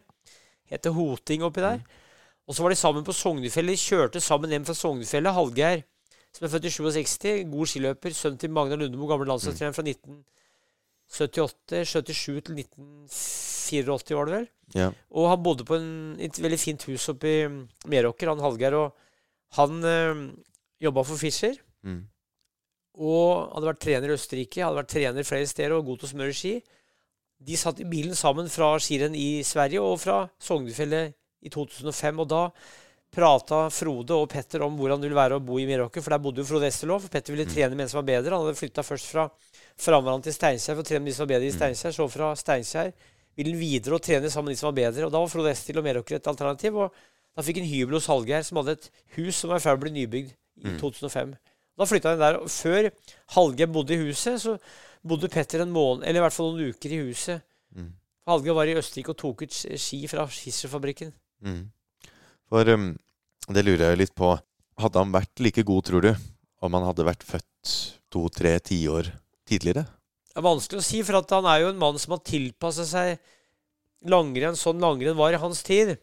[0.71, 1.81] Heter Hoting oppi der.
[1.81, 2.03] Mm.
[2.47, 3.75] Og så var de sammen på Sognefjellet.
[3.75, 5.33] De kjørte sammen hjem fra Sognefjellet.
[5.35, 5.83] Hallgeir,
[6.35, 8.15] som er født i 67, god skiløper.
[8.17, 11.85] Sønn til Magna Lundemo, gammel landslagstrener fra 1978.
[11.87, 14.49] 77 til 1984, var det vel.
[14.75, 14.89] Ja.
[15.15, 17.47] Og han bodde på en, et veldig fint hus oppe i
[17.91, 18.75] Meråker, han Hallgeir.
[18.81, 18.97] Og
[19.61, 20.25] han øh,
[20.83, 21.55] jobba for Fischer.
[21.87, 22.03] Mm.
[22.95, 26.15] Og hadde vært trener i Østerrike, hadde vært trener flere steder og god til å
[26.15, 26.55] smøre ski.
[27.45, 31.15] De satt i bilen sammen fra skirenn i Sverige og fra Sognefjellet
[31.45, 32.23] i 2005.
[32.23, 32.43] Og da
[33.15, 36.23] prata Frode og Petter om hvordan det ville være å bo i Meråker, for der
[36.23, 37.05] bodde jo Frode Estelov.
[37.05, 37.53] For Petter ville mm.
[37.55, 38.35] trene med en som var bedre.
[38.35, 39.27] Han hadde flytta først fra
[39.81, 41.59] Framland til Steinkjer for å trene med de som var bedre i mm.
[41.59, 41.97] Steinkjer.
[41.97, 42.93] Så fra Steinkjer
[43.39, 45.07] ville han videre og trene sammen med de som var bedre.
[45.07, 46.79] Og da var Frode Estil og Meråker et alternativ.
[46.85, 47.03] Og
[47.35, 49.83] da fikk han hybel hos Hallgeir, som hadde et hus som var i ferd med
[49.83, 50.79] å bli nybygd i mm.
[50.83, 51.35] 2005.
[51.75, 52.41] Da flytta han der.
[52.43, 52.91] Og Før
[53.37, 54.59] Hallgeir bodde i huset, så
[55.05, 57.45] bodde Petter en måned, eller i hvert fall noen uker i huset.
[57.75, 57.93] Mm.
[58.31, 61.11] Hallgeir var i Østerrike og tok ut ski fra Schisser-fabrikken.
[61.45, 61.65] Mm.
[62.53, 62.93] For um,
[63.53, 64.33] det lurer jeg litt på.
[64.81, 66.11] Hadde han vært like god, tror du,
[66.65, 67.75] om han hadde vært født
[68.13, 69.11] to-tre tiår
[69.49, 69.85] tidligere?
[70.31, 73.19] Det er vanskelig å si, for han er jo en mann som har tilpassa seg
[74.11, 75.95] langrenn sånn langrenn var i hans tid.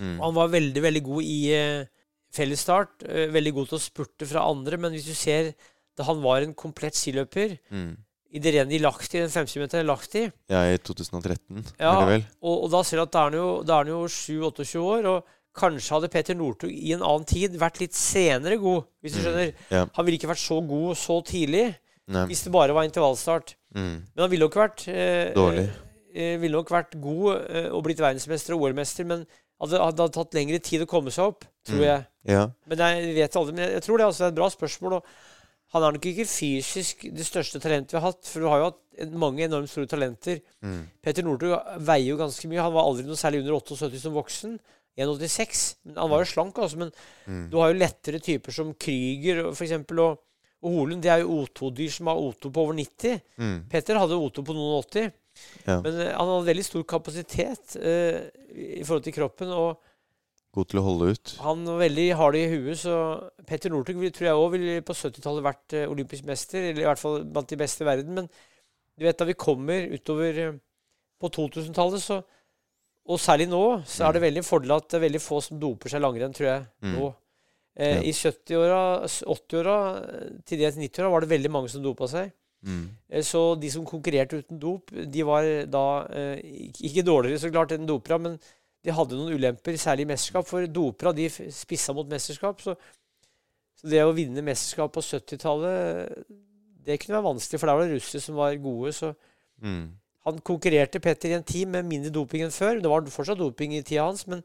[0.00, 0.18] Mm.
[0.20, 1.86] Han var veldig, veldig god i uh,
[2.34, 3.06] fellesstart.
[3.06, 4.78] Uh, veldig god til å spurte fra andre.
[4.80, 5.52] Men hvis du ser
[5.94, 7.90] da han var en komplett skiløper mm.
[8.34, 12.66] i det rennet i Lahti, den 50 meter Lahti Ja, i 2013, ja, og, og,
[12.72, 15.10] da ser du at da er han jo, jo 7-28 år.
[15.12, 19.20] og Kanskje hadde Peter Northug i en annen tid vært litt senere god, hvis du
[19.20, 19.24] mm.
[19.24, 19.52] skjønner.
[19.52, 19.64] Mm.
[19.76, 19.84] Ja.
[19.96, 21.66] Han ville ikke vært så god så tidlig
[22.10, 22.24] Nei.
[22.30, 23.54] hvis det bare var intervallstart.
[23.74, 23.96] Mm.
[24.02, 25.68] Men han ville nok vært eh, Dårlig.
[26.14, 29.24] Eh, ville nok vært god eh, og blitt verdensmester og OL-mester, men
[29.62, 31.86] hadde, hadde tatt lengre tid å komme seg opp, tror mm.
[31.86, 32.04] jeg.
[32.34, 32.42] Ja.
[32.70, 33.56] Men jeg vet aldri.
[33.56, 34.98] Men jeg tror det er et bra spørsmål.
[34.98, 38.60] Og han er nok ikke fysisk det største talentet vi har hatt, for du har
[38.60, 40.38] jo hatt mange enormt store talenter.
[40.62, 40.84] Mm.
[41.02, 42.62] Petter Northug veier jo ganske mye.
[42.62, 44.58] Han var aldri noe særlig under 78 som voksen.
[44.98, 45.64] 1,86.
[45.88, 46.80] Men han var jo slank, altså.
[46.84, 46.92] Men
[47.26, 47.48] mm.
[47.50, 49.74] du har jo lettere typer som Krüger f.eks.
[49.94, 50.20] Og,
[50.64, 51.02] og Holund.
[51.04, 53.24] Det er jo O2-dyr som har O2 på over 90.
[53.40, 53.58] Mm.
[53.72, 55.10] Petter hadde O2 på noen 80.
[55.64, 55.80] Ja.
[55.82, 58.22] Men uh, han hadde veldig stor kapasitet uh,
[58.54, 59.50] i forhold til kroppen.
[59.50, 59.82] og
[60.54, 61.32] God til å holde ut.
[61.42, 62.96] Han var veldig hard i huet, så
[63.48, 67.02] Petter Northug tror jeg òg ville på 70-tallet vært uh, olympisk mester, eller i hvert
[67.02, 68.14] fall blant de beste i verden.
[68.20, 70.60] Men du vet, da vi kommer utover uh,
[71.18, 72.20] på 2000-tallet, så
[73.04, 74.26] Og særlig nå, så er det mm.
[74.28, 76.64] veldig fordel at det er veldig få som doper seg langrenn, tror jeg.
[76.84, 76.96] Mm.
[76.96, 77.10] nå.
[77.74, 78.02] Eh, ja.
[78.06, 79.76] I 70-åra, 80-åra,
[80.46, 82.30] til dels 90-åra var det veldig mange som dopa seg.
[82.64, 82.84] Mm.
[83.10, 87.74] Eh, så de som konkurrerte uten dop, de var da eh, ikke dårligere så klart
[87.76, 88.38] enn dopere, men
[88.84, 90.46] de hadde noen ulemper, særlig i mesterskap.
[90.48, 92.62] For dopera de spissa mot mesterskap.
[92.62, 92.76] Så,
[93.80, 96.24] så, det å vinne mesterskap på 70-tallet,
[96.84, 97.60] det kunne være vanskelig.
[97.60, 98.92] For der var det russere som var gode.
[98.96, 99.12] Så
[99.64, 99.86] mm.
[100.24, 102.80] Han konkurrerte Petter i en tid med mindre doping enn før.
[102.80, 104.40] Det var fortsatt doping i tida hans, men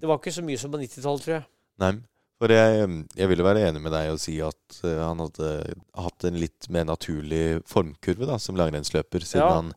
[0.00, 1.46] det var ikke så mye som på 90-tallet, tror jeg.
[1.82, 1.92] Nei,
[2.40, 5.52] for jeg, jeg ville være enig med deg og si at uh, han hadde
[6.04, 9.54] hatt en litt mer naturlig formkurve da, som langrennsløper, siden ja.
[9.60, 9.72] han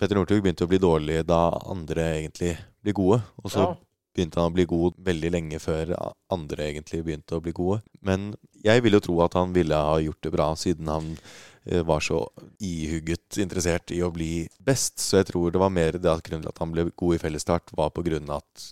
[0.00, 3.20] Petter Northug begynte å bli dårlig da andre egentlig blir gode.
[3.40, 3.70] Og så ja.
[4.16, 5.94] begynte han å bli god veldig lenge før
[6.34, 7.78] andre egentlig begynte å bli gode.
[8.04, 8.32] Men
[8.64, 12.00] jeg vil jo tro at han ville ha gjort det bra, siden han eh, var
[12.04, 12.18] så
[12.60, 14.98] ihugget interessert i å bli best.
[15.00, 17.20] Så jeg tror det var mer det at grunnen til at han ble god i
[17.22, 18.66] fellesstart, var på grunn av at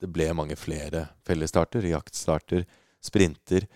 [0.00, 2.64] det ble mange flere fellesstarter, jaktstarter,
[3.04, 3.66] sprinter.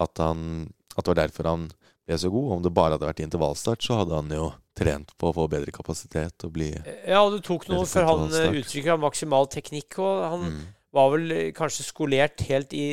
[0.00, 1.66] At, han, at det var derfor han
[2.06, 2.52] ble så god.
[2.56, 5.74] Om det bare hadde vært intervallstart, så hadde han jo trent på å få bedre
[5.74, 9.98] kapasitet og bli Ja, og du tok noe for han uttrykket av maksimal teknikk.
[10.02, 10.64] Og han mm,
[10.94, 12.86] var vel eh, kanskje skolert helt i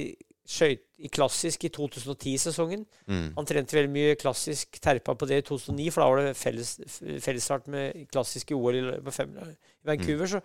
[0.52, 2.86] skøyt i klassisk i 2010-sesongen.
[3.08, 6.38] mm, Han trente veldig mye klassisk, terpa på det i 2009, for da var det
[6.40, 6.76] felles,
[7.24, 10.30] fellesstart med klassisk i OL i, på fem, i Vancouver.
[10.36, 10.42] Så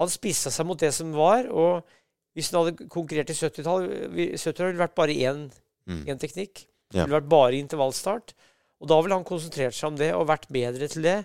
[0.00, 1.48] han spissa seg mot det som var.
[1.48, 1.86] Og
[2.36, 5.46] hvis han hadde konkurrert i 70-tallet vi- 70-tallet ville det vært bare én,
[5.88, 6.02] mm.
[6.12, 6.66] én teknikk.
[6.92, 8.34] Det ville vært bare intervallstart.
[8.80, 11.18] Og da ville han konsentrert seg om det og vært bedre til det.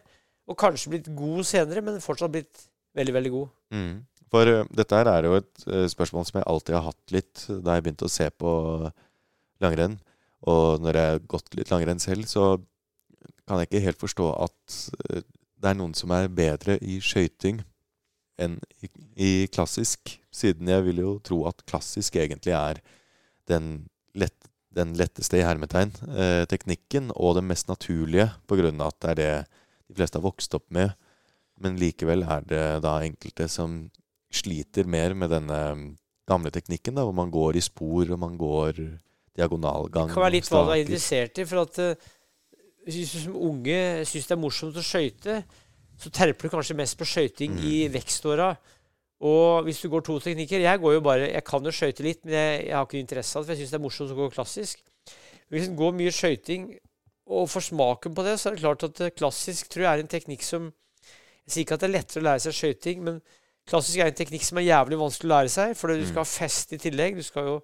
[0.49, 2.63] Og kanskje blitt god senere, men fortsatt blitt
[2.97, 3.51] veldig, veldig god.
[3.75, 3.91] Mm.
[4.31, 7.45] For eh, dette her er jo et eh, spørsmål som jeg alltid har hatt litt
[7.65, 8.51] da jeg begynte å se på
[9.61, 9.99] langrenn.
[10.49, 12.55] Og når jeg har gått litt langrenn selv, så
[13.45, 14.79] kan jeg ikke helt forstå at
[15.11, 15.25] eh,
[15.61, 17.61] det er noen som er bedre i skøyting
[18.41, 20.15] enn i, klassisk.
[20.33, 22.79] Siden jeg vil jo tro at klassisk egentlig er
[23.51, 23.85] den,
[24.17, 29.01] lett, den letteste i hermetegn eh, teknikken, og den mest naturlige, på grunn av at
[29.03, 29.33] det er det
[29.91, 30.95] de fleste har vokst opp med.
[31.61, 33.83] Men likevel er det da enkelte som
[34.31, 35.87] sliter mer med denne mm,
[36.29, 38.79] gamle teknikken, da, hvor man går i spor, og man går
[39.37, 40.09] diagonalgang.
[40.11, 41.47] Det kan være litt hva du er interessert i.
[41.47, 42.11] For at uh,
[42.87, 43.79] hvis du som unge
[44.09, 45.41] syns det er morsomt å skøyte,
[46.01, 47.65] så terper du kanskje mest på skøyting Mm.
[47.67, 48.55] i vekståra.
[49.21, 52.23] Og hvis du går to teknikker Jeg går jo bare, jeg kan jo skøyte litt,
[52.25, 54.17] men jeg, jeg har ikke interesse av det, for jeg syns det er morsomt å
[54.17, 54.79] gå klassisk.
[55.51, 56.71] Hvis en går mye skøyting
[57.31, 60.01] og får smaken på det, så er det klart at eh, klassisk tror jeg er
[60.01, 60.71] en teknikk som
[61.45, 63.21] Jeg sier ikke at det er lettere å lære seg skøyting, men
[63.69, 66.07] klassisk er en teknikk som er jævlig vanskelig å lære seg, for du Mm.
[66.09, 67.15] skal ha feste i tillegg.
[67.15, 67.61] Du skal jo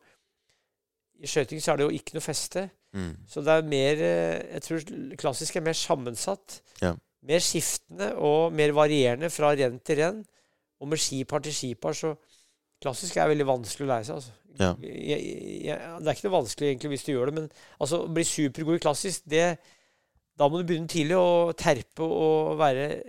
[1.17, 2.69] I skøyting så er det jo ikke noe feste.
[2.93, 3.15] Mm.
[3.27, 4.83] Så det er mer eh, Jeg tror
[5.17, 6.61] klassisk er mer sammensatt.
[6.81, 6.93] Ja.
[7.25, 10.19] Mer skiftende og mer varierende fra renn til renn.
[10.79, 12.15] Og med skipar til skipar, så
[12.77, 14.15] Klassisk er veldig vanskelig å lære seg.
[14.19, 14.31] Altså.
[14.59, 14.67] Ja.
[14.85, 15.21] Jeg,
[15.65, 17.47] jeg, det er ikke noe vanskelig egentlig hvis du gjør det, men
[17.81, 19.57] altså, å bli supergod i klassisk, det
[20.37, 23.01] Da må du begynne tidlig å terpe og være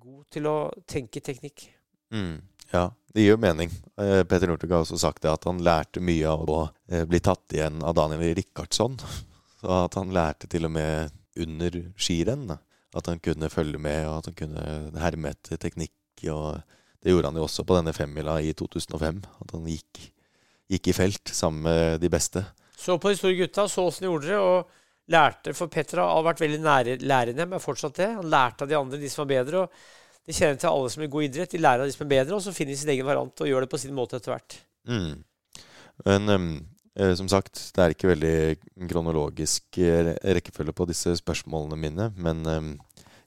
[0.00, 0.54] god til å
[0.88, 1.66] tenke teknikk.
[2.12, 2.40] Mm.
[2.70, 3.70] Ja, det gir jo mening.
[3.96, 7.20] Petter Peter Northug har også sagt det at han lærte mye av å eh, bli
[7.22, 8.98] tatt igjen av Daniel Rickardsson.
[9.60, 12.46] Så at han lærte til og med under skirenn.
[12.96, 15.92] At han kunne følge med, og at han kunne herme etter teknikk.
[16.32, 16.62] og
[17.02, 19.20] Det gjorde han jo også på denne femmila i 2005.
[19.44, 20.00] At han gikk,
[20.70, 22.44] gikk i felt sammen med de beste.
[22.80, 26.24] Så på de store gutta, så åssen de gjorde det, og lærte For Petter har
[26.24, 28.12] vært veldig nære, lærende, men fortsatt det.
[28.16, 29.64] Han lærte av de andre, de som var bedre.
[29.66, 31.54] og De kjenner til alle som er god idrett.
[31.54, 33.48] De lærer av de som er bedre, og så finner de sin egen variant og
[33.48, 34.50] gjør det på sin måte etter hvert.
[34.88, 35.12] Mm.
[36.06, 36.48] Men um,
[36.98, 38.38] eh, som sagt, det er ikke veldig
[38.90, 40.00] kronologisk eh,
[40.38, 42.04] rekkefølge på disse spørsmålene mine.
[42.20, 42.70] Men um,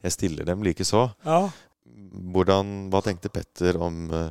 [0.05, 1.01] jeg stiller dem likeså.
[1.25, 1.41] Ja.
[2.33, 4.29] Hvordan, hva tenkte Petter om uh,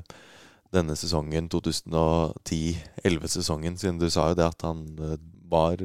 [0.74, 3.74] denne sesongen, 2010-11-sesongen?
[3.80, 4.78] Siden du sa jo det at han
[5.52, 5.76] var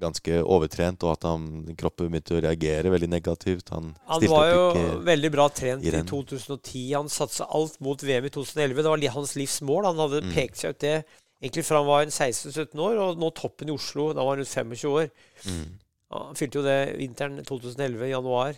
[0.00, 1.44] ganske overtrent, og at han,
[1.78, 3.68] kroppen begynte å reagere veldig negativt.
[3.74, 6.92] Han, Han var jo ikke veldig bra trent i i 2010.
[6.94, 8.82] Han satsa alt mot VM i 2011.
[8.82, 9.84] Det var hans livs mål.
[9.90, 10.32] Han hadde Mm.
[10.34, 11.04] pekt seg ut det
[11.42, 14.12] egentlig fra han var 16-17 år, og nå toppen i Oslo.
[14.12, 15.10] Da var han rundt 25 år.
[15.44, 15.68] mm,
[16.10, 18.56] Han fylte jo det vinteren 2011, i januar.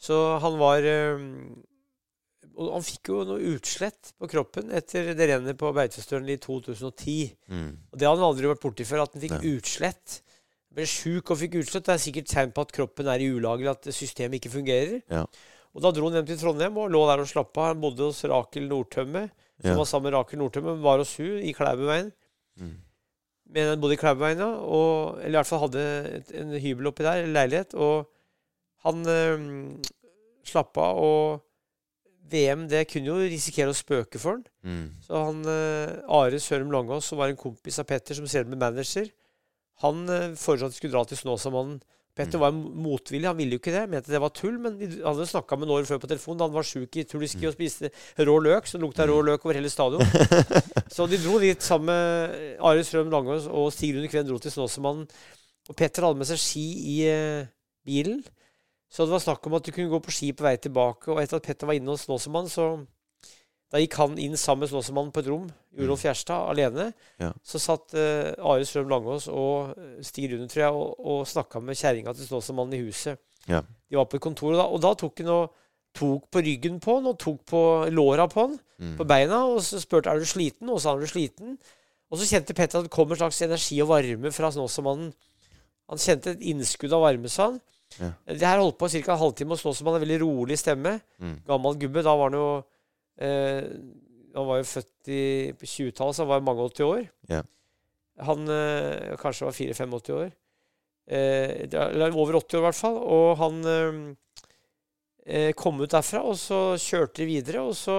[0.00, 1.62] Så han var øhm,
[2.56, 7.32] Og han fikk jo noe utslett på kroppen etter det rennet på Beitostølen i 2010.
[7.50, 9.54] mm, Og det hadde han aldri vært borti før, at han fikk Nei.
[9.56, 10.20] utslett.
[10.74, 11.84] Ble sjuk og fikk utslett.
[11.86, 14.96] Det er sikkert tegn på at kroppen er i ulag, eller at systemet ikke fungerer.
[15.12, 15.24] Ja.
[15.74, 17.68] Og da dro han hjem til Trondheim og lå der og slappa av.
[17.74, 19.28] Han bodde hos Rakel Nordtømme,
[19.60, 22.10] som ja, var sammen med Rakel Nordtømme, var hos hun i Klæbuveien.
[22.58, 22.74] mm,
[23.54, 24.50] Men han bodde i Klæbuveien, ja.
[24.54, 25.86] Og, eller i hvert fall hadde
[26.18, 27.74] et, en hybel oppi der, en leilighet.
[27.74, 28.08] Og
[28.86, 29.48] han øh,
[30.46, 31.42] slappa av, og
[32.30, 34.46] VM det kunne jo risikere å spøke for han.
[34.64, 38.48] mm, Så han øh, Are Sørum Langås, som var en kompis av Petter, som selv
[38.50, 39.10] ble manager,
[39.82, 41.82] han øh, foreslo at de skulle dra til Snåsamannen.
[42.14, 42.42] Petter Mm.
[42.44, 43.88] var motvillig, han ville jo ikke det.
[43.90, 46.54] Mente det var tull, men vi hadde snakka med året før på telefon da han
[46.54, 47.48] var sjuk i tulliski Mm.
[47.48, 47.90] og spiste
[48.22, 49.98] rå løk, så det lukta rå løk over hele stadion.
[50.94, 54.52] Så de dro dit sammen med Arild Strøm Langås og Stig Rune Kveen dro til
[54.54, 55.08] Snåsamannen.
[55.68, 56.64] Og Petter hadde med seg ski
[56.94, 57.46] i eh,
[57.84, 58.22] bilen.
[58.92, 61.10] Så det var snakk om at du kunne gå på ski på vei tilbake.
[61.10, 62.86] Og etter at Petter var inne hos Snåsamannen, så
[63.74, 66.92] da gikk han inn sammen med Snåsamannen på et rom, Urolf Gjerstad, alene.
[67.18, 67.32] Ja.
[67.42, 71.58] Så satt uh, Are Strøm Langås og eh, Stig Rune, tror jeg, og, og snakka
[71.58, 73.18] med kjerringa til Snåsamannen i huset.
[73.50, 73.64] Ja.
[73.90, 75.56] De var på et kontor, og da, og da tok han og
[75.94, 79.58] tok på ryggen på han og tok på låra på han mm, på beina, og
[79.66, 81.56] så spurte er du sliten, og så er du sliten.
[82.14, 85.10] Og så kjente Petter at det kom en slags energi og varme fra Snåsamannen.
[85.90, 87.58] Han kjente et innskudd av varme, sa han.
[87.98, 88.12] Ja.
[88.30, 89.02] Det her holdt på ca.
[89.16, 90.94] en halvtime, og Snåsamannen er veldig rolig stemme.
[91.18, 92.06] mm, Gammel gubbe.
[92.06, 92.46] Da var han jo
[93.20, 95.20] Han var jo født i,
[95.54, 97.04] på 20-tallet, så han var mange 80 år.
[97.30, 97.42] Ja.
[98.26, 100.32] Han eh, kanskje var 84-85 år.
[101.06, 102.98] Eh, er- eller over 80 år, i hvert fall.
[102.98, 103.60] Og han
[105.26, 107.62] eh, kom ut derfra, og så kjørte de videre.
[107.64, 107.96] Og så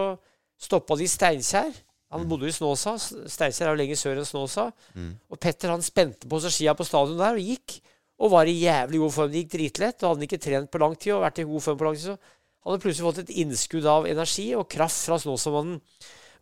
[0.62, 1.74] stoppa de i Steinkjer.
[2.12, 2.30] Han Mm.
[2.30, 2.96] bodde i Snåsa.
[3.00, 4.70] Steinkjer er jo lenger sør enn Snåsa.
[4.96, 5.14] Mm.
[5.32, 7.80] Og Petter han spente på seg skia på stadion der og gikk.
[8.20, 9.32] Og var i jævlig god form.
[9.32, 10.04] Det gikk dritlett.
[10.04, 11.96] Og hadde han ikke trent på lang tid og vært i god form på lang
[11.98, 12.18] tid, så
[12.66, 15.82] hadde plutselig fått et innskudd av energi og kraft fra Snåsamannen.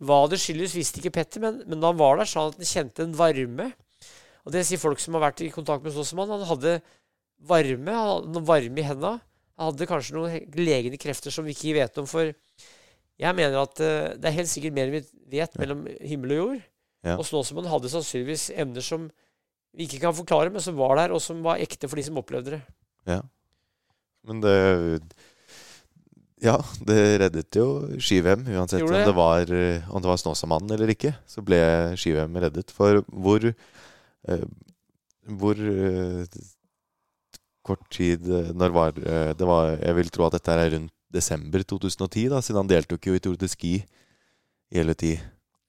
[0.03, 2.59] Hva det skyldes, visste ikke Petter, men, men da han var der, sa han at
[2.59, 3.69] han kjente en varme.
[4.43, 6.41] Og det sier folk som har vært i kontakt med Snåsamannen.
[6.41, 6.77] Han hadde
[7.47, 9.19] varme, han hadde noe varme i hendene.
[9.59, 12.07] Han hadde kanskje noen legende krefter som vi ikke vet om.
[12.09, 15.03] For jeg mener at eh, det er helt sikkert mer enn vi
[15.37, 16.63] vet mellom himmel og jord.
[17.03, 17.17] Ja.
[17.19, 19.09] Og Snåsamannen hadde sannsynligvis emner som
[19.73, 22.19] vi ikke kan forklare, men som var der, og som var ekte for de som
[22.21, 22.61] opplevde det.
[23.09, 23.21] Ja.
[24.27, 24.55] Men det
[26.43, 27.65] Ja, det reddet jo
[28.03, 29.13] ski-VM, uansett om det?
[29.15, 31.13] var, eh, om det var Snåsamannen eller ikke.
[31.29, 31.59] Så ble
[31.99, 32.73] ski-VM reddet.
[32.75, 34.43] For hvor eh,
[35.23, 36.25] Hvor eh,
[37.63, 40.91] kort tid eh, Når var eh, det var Jeg vil tro at dette er rundt
[41.13, 45.13] desember 2010, da, siden han deltok jo i Tour de Ski i hele ti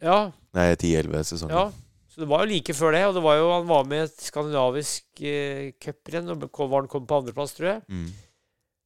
[0.03, 1.53] Ja, Nei, 10-11-sesongen.
[1.55, 1.67] ja.
[2.15, 4.07] Så det var jo like før det, og det var jo, han var med i
[4.07, 7.81] et skandinavisk eh, cuprenn, og var han kom på andreplass, tror jeg.
[7.91, 8.13] Mm.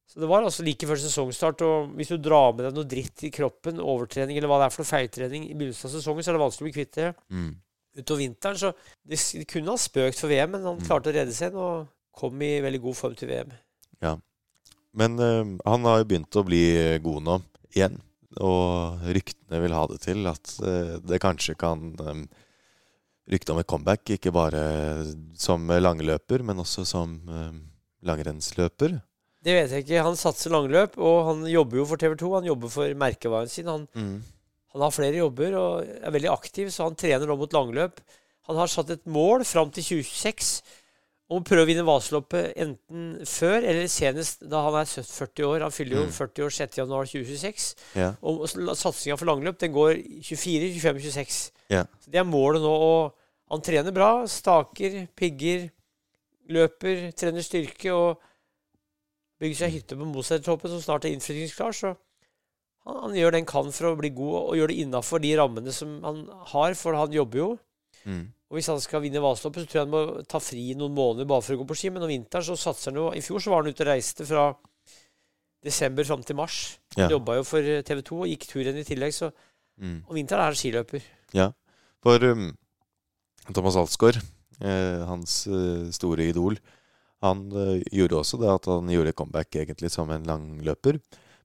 [0.09, 3.21] Så det var altså like før sesongstart, og hvis du drar med deg noe dritt
[3.27, 6.37] i kroppen, overtrening eller hva det er for feiltrening i begynnelsen av sesongen, så er
[6.39, 7.51] det vanskelig å bli kvitt det Mm.
[7.99, 8.57] utover vinteren.
[8.57, 8.73] Så
[9.05, 10.85] de, kunne ha spøkt for VM, men han Mm.
[10.87, 11.87] klarte å redde seg og
[12.17, 13.51] kom i veldig god form til VM.
[14.01, 14.15] Ja.
[14.95, 17.41] Men øh, han har jo begynt å bli god nå,
[17.75, 18.01] igjen.
[18.41, 22.25] Og ryktene vil ha det til at øh, det kanskje kan øh,
[23.29, 25.05] Rykte om et comeback, ikke bare
[25.37, 27.11] som langløper, men også som
[28.01, 28.95] langrennsløper.
[29.45, 30.01] Det vet jeg ikke.
[30.03, 32.33] Han satser langløp, og han jobber jo for TV 2.
[32.39, 33.69] Han jobber for merkevaren sin.
[33.71, 33.85] Han,
[34.73, 38.01] han har flere jobber og er veldig aktiv, så han trener nå mot langløp.
[38.49, 40.51] Han har satt et mål fram til 2026
[41.29, 45.61] om å prøve å vinne Vasaloppet enten før eller senest da han er 40 år.
[45.67, 46.13] Han fyller jo Mm.
[46.15, 47.67] 40 år 6.1.2026.
[47.95, 48.15] Yeah.
[48.25, 49.93] Og satsinga for langløp den går
[50.25, 51.51] 24, 25, 26.
[51.69, 51.85] Yeah.
[52.01, 52.71] Så det er målet nå.
[52.73, 53.13] Og
[53.53, 54.25] han trener bra.
[54.25, 55.69] Staker, pigger,
[56.49, 58.25] løper, trener styrke og
[59.39, 61.71] bygger seg hytte på Moseltoppen som snart er innflyttingsklar.
[61.75, 61.93] Så
[62.85, 65.31] han, han gjør det han kan for å bli god, og gjør det innafor de
[65.39, 67.49] rammene som han har, for han jobber jo.
[68.05, 68.25] Mm.
[68.49, 71.27] Og hvis han skal vinne Vasaloppet, så tror jeg han må ta fri noen måneder
[71.29, 71.91] bare for å gå på ski.
[71.93, 74.25] Men om vinteren så satser han jo I fjor så var han ute og reiste
[74.25, 74.47] fra
[75.65, 76.79] desember fram til mars.
[76.95, 77.09] Han Ja.
[77.17, 79.31] jobba jo for TV 2 og gikk turen i tillegg, så
[79.79, 80.03] Mm.
[80.09, 81.01] om vinteren er han skiløper.
[81.33, 81.51] Ja,
[82.01, 82.57] For um,
[83.53, 84.17] Thomas Alsgaard,
[84.61, 86.57] eh, hans eh, store idol,
[87.21, 90.99] han eh, gjorde også det at han gjorde comeback egentlig som en langløper.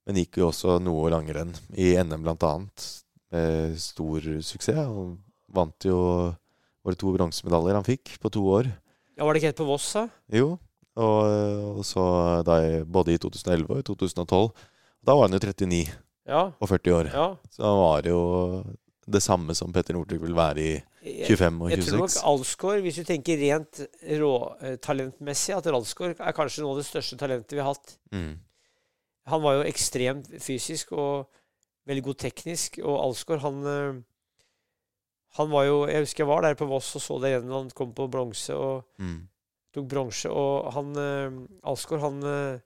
[0.06, 2.86] Men gikk jo også noe langrenn i NM blant annet.
[3.34, 4.78] Med stor suksess.
[4.86, 5.16] Og
[5.54, 5.98] vant jo
[6.84, 8.66] Var det to bronsemedaljer han fikk på to år?
[9.16, 10.02] Ja, Var det ikke helt på Voss, da?
[10.36, 10.58] Jo.
[11.00, 12.02] Og, og så
[12.46, 14.50] da, både i 2011 og i 2012.
[15.04, 15.80] Da var han jo 39
[16.28, 16.42] Ja.
[16.60, 17.08] og 40 år.
[17.14, 17.26] ja.
[17.50, 18.20] Så han var jo
[19.06, 20.72] det samme som Petter Northug vil være i
[21.26, 21.74] 25 og 26?
[21.74, 22.24] jeg tror nok 26.
[22.30, 23.80] Alsgaard, hvis du tenker rent
[24.22, 27.96] råtalentmessig, at Alsgaard er kanskje noe av det største talentet vi har hatt.
[28.14, 28.32] Mm.
[29.32, 31.28] Han var jo ekstremt fysisk og
[31.88, 34.02] veldig god teknisk, og Alsgaard, han eh,
[35.34, 37.56] Han var jo Jeg husker jeg var der på Voss og så det igjen da
[37.58, 39.26] han kom på bronse og Mm.
[39.74, 42.60] tok bronse, og han eh, Alsgaard, han eh,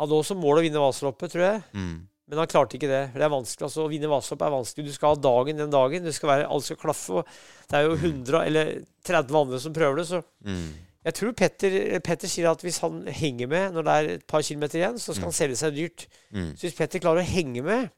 [0.00, 1.62] hadde også mål å vinne Vasaloppet, tror jeg.
[1.72, 2.08] Mm.
[2.30, 3.00] Men han klarte ikke det.
[3.16, 4.84] Det er vanskelig, altså Å vinne Vasaloppet er vanskelig.
[4.86, 6.04] Du skal ha dagen den dagen.
[6.06, 7.10] Det skal være, alt skal klaffe.
[7.18, 7.26] og
[7.68, 8.70] Det er jo 100 eller
[9.04, 10.06] 30 andre som prøver det.
[10.06, 10.68] Så Mm.
[11.04, 14.42] jeg tror Petter, Petter sier at hvis han henger med når det er et par
[14.42, 15.30] kilometer igjen, så skal Mm.
[15.32, 16.06] han selge seg dyrt.
[16.32, 16.52] Mm.
[16.54, 17.90] Så hvis Petter klarer å henge med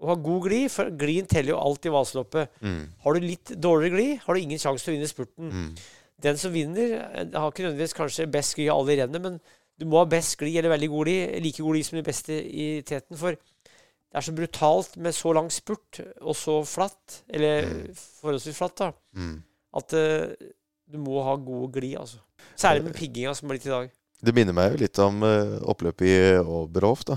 [0.00, 2.48] og ha god glid For glien teller jo alt i Vasaloppet.
[2.62, 2.88] Mm.
[3.02, 5.50] Har du litt dårligere glid, har du ingen sjanse til å vinne spurten.
[5.50, 5.76] Mm.
[6.20, 9.40] Den som vinner, eh, har ikke nødvendigvis kanskje best glid av alle i rennet, men
[9.78, 12.30] du må ha best glid eller veldig god glid, like god glid som de beste
[12.30, 13.16] i teten.
[13.16, 13.34] For
[14.12, 17.94] det er så brutalt med så lang spurt og så flatt, eller Mm.
[18.20, 19.42] forholdsvis flatt, da, Mm.
[19.74, 20.26] at uh,
[20.92, 22.18] du må ha god glid, altså.
[22.56, 23.90] Særlig med pigginga som har blitt i dag.
[24.22, 27.16] Det minner meg jo litt om uh, oppløpet i Oberhof, da.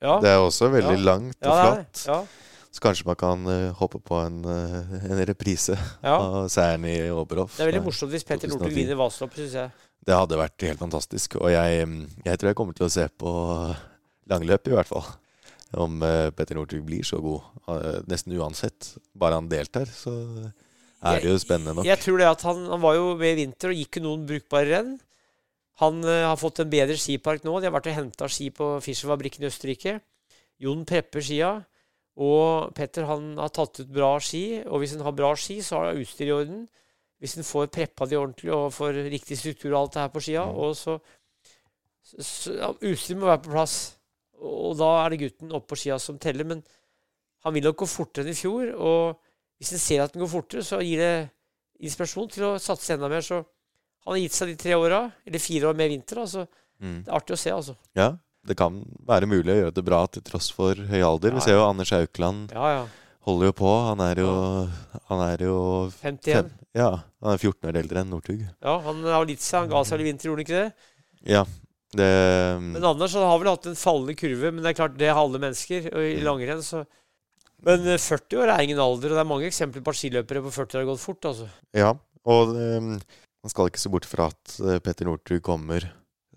[0.00, 1.04] Ja, Det er også veldig Ja.
[1.04, 2.04] langt og ja, er flatt.
[2.06, 2.26] Ja,
[2.70, 5.74] Så kanskje man kan uh, hoppe på en, en reprise
[6.04, 7.56] av seieren i Oberhof.
[7.56, 8.76] Det er veldig morsomt hvis Petter Northug 2010.
[8.76, 9.70] vinner Vasaloppet, syns jeg.
[10.06, 11.36] Det hadde vært helt fantastisk.
[11.40, 11.88] Og jeg,
[12.24, 13.32] jeg tror jeg kommer til å se på
[14.30, 15.04] langløp, i hvert fall.
[15.76, 17.44] Om eh, Petter Northug blir så god.
[17.68, 18.94] eh, nesten uansett.
[19.12, 20.14] Bare han deltar, så
[21.02, 21.88] er det jo spennende nok.
[21.88, 24.24] Jeg tror det at han, han var jo med i vinter og gikk jo noen
[24.28, 24.94] brukbare renn.
[25.78, 27.58] Han uh, har fått en bedre skipark nå.
[27.60, 29.98] De har vært og henta ski på Fischerfabrikken i Østerrike.
[30.58, 31.52] Jon prepper skia.
[32.18, 35.78] Og Petter han har tatt ut bra ski, og hvis han har bra ski, så
[35.78, 36.64] har han utstyr i orden.
[37.22, 40.22] Hvis han får preppa de ordentlig og får riktig struktur og alt det her på
[40.26, 40.96] skia, og så,
[42.02, 43.76] så ja, Utstyret må være på plass.
[44.40, 46.44] Og da er det gutten oppe på skia som teller.
[46.46, 46.62] Men
[47.44, 48.70] han vil nok gå fortere enn i fjor.
[48.76, 49.18] Og
[49.58, 51.12] hvis en ser at den går fortere, så gir det
[51.82, 53.24] inspirasjon til å satse enda mer.
[53.26, 56.22] Så han har gitt seg de tre åra, eller fire år med vinter.
[56.24, 56.46] Altså.
[56.78, 57.02] Mm.
[57.04, 57.74] Det er artig å se, altså.
[57.98, 58.12] Ja,
[58.48, 61.34] det kan være mulig å gjøre det bra til tross for høy alder.
[61.34, 62.84] Vi Ja, ser jo Anders Aukland Ja, ja.
[63.26, 63.72] holder jo på.
[63.90, 64.30] Han er jo,
[65.10, 65.56] han er jo
[66.00, 66.22] 51.
[66.32, 68.46] fem, ja, han er 14 år eldre enn Northug.
[68.62, 69.66] Ja, han har gitt seg.
[69.66, 70.94] Han ga seg i vinter, gjorde han ikke det?
[71.34, 71.42] Ja,
[71.96, 72.08] det
[72.60, 75.20] Men Anders han har vel hatt en fallende kurve, men det er klart, det har
[75.22, 75.88] alle mennesker.
[75.94, 76.84] Og i langrenn, så
[77.64, 80.44] Men eh, 40 år er ingen alder, og det er mange eksempler på at skiløpere
[80.44, 81.48] på 40 år har gått fort, altså.
[81.74, 81.94] Ja,
[82.28, 82.92] og um,
[83.42, 85.88] man skal ikke se bort fra at eh, Petter Northug kommer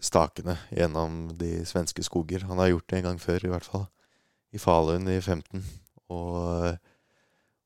[0.02, 2.48] stakende gjennom de svenske skoger.
[2.50, 3.86] Han har gjort det en gang før, i hvert fall.
[4.56, 5.62] I Falun i 15.
[6.12, 6.80] Og,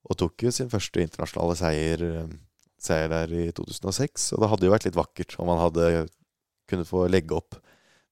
[0.09, 2.03] og tok jo sin første internasjonale seier,
[2.81, 4.33] seier der i 2006.
[4.35, 5.87] Og det hadde jo vært litt vakkert om han hadde
[6.69, 7.55] kunnet få legge opp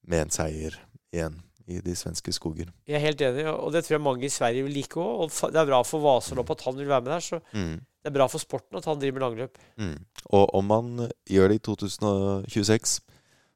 [0.08, 0.76] med en seier
[1.14, 2.68] igjen i de svenske skoger.
[2.88, 5.24] Jeg er helt enig, og det tror jeg mange i Sverige vil like òg.
[5.24, 7.78] Og det er bra for Vasalopp at han vil være med der, så Mm.
[8.04, 9.58] det er bra for sporten at han driver med langløp.
[9.78, 10.06] Mm.
[10.26, 13.00] Og om man gjør det i 2026,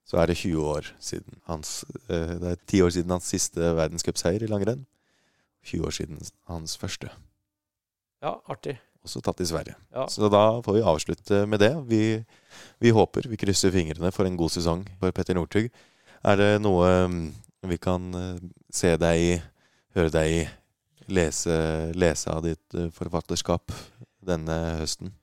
[0.07, 3.59] så er det 20 år siden hans eh, Det er 10 år siden hans siste
[3.75, 4.85] verdenscupseier i langrenn.
[5.65, 7.09] 20 år siden hans første.
[8.23, 8.77] Ja, artig.
[9.03, 9.75] Også tatt i Sverige.
[9.93, 10.07] Ja.
[10.07, 11.73] Så da får vi avslutte med det.
[11.89, 12.23] Vi,
[12.79, 15.67] vi håper, vi krysser fingrene for en god sesong for Petter Northug.
[16.25, 17.21] Er det noe mm,
[17.69, 18.39] vi kan eh,
[18.73, 19.35] se deg i,
[19.97, 20.41] høre deg i,
[21.13, 21.53] lese,
[21.95, 23.71] lese av ditt eh, forfatterskap
[24.27, 25.13] denne høsten?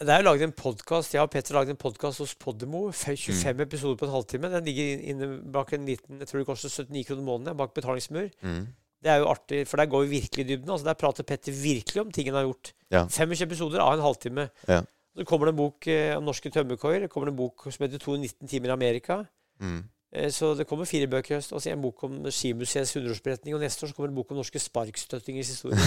[0.00, 2.86] Det er jo laget en podcast, Jeg og Petter har laget en podkast hos Podimo.
[2.96, 4.48] fe- 25 episoder på en halvtime.
[4.48, 7.56] Den ligger inne bak en liten Jeg tror det koster 79 kroner måneden.
[7.58, 8.30] Bak betalingsmur.
[8.40, 8.62] Mm.
[9.04, 10.70] Det er jo artig, for der går vi virkelig i dybden.
[10.72, 12.72] Altså Der prater Petter virkelig om ting han har gjort.
[12.90, 13.02] Ja.
[13.08, 14.48] 25 episoder av en halvtime.
[14.68, 14.80] Ja.
[15.16, 17.04] Så kommer det en bok eh, om norske tømmerkoier.
[17.04, 19.20] Det kommer en bok som heter 219 timer i Amerika.
[19.60, 19.82] Mm.
[20.12, 21.52] Eh, så det kommer fire bøker i høst.
[21.54, 23.54] Og så en bok om Skimuseets 100-årsberetning.
[23.54, 25.78] Og neste år så kommer en bok om norske sparkstøttingers historie.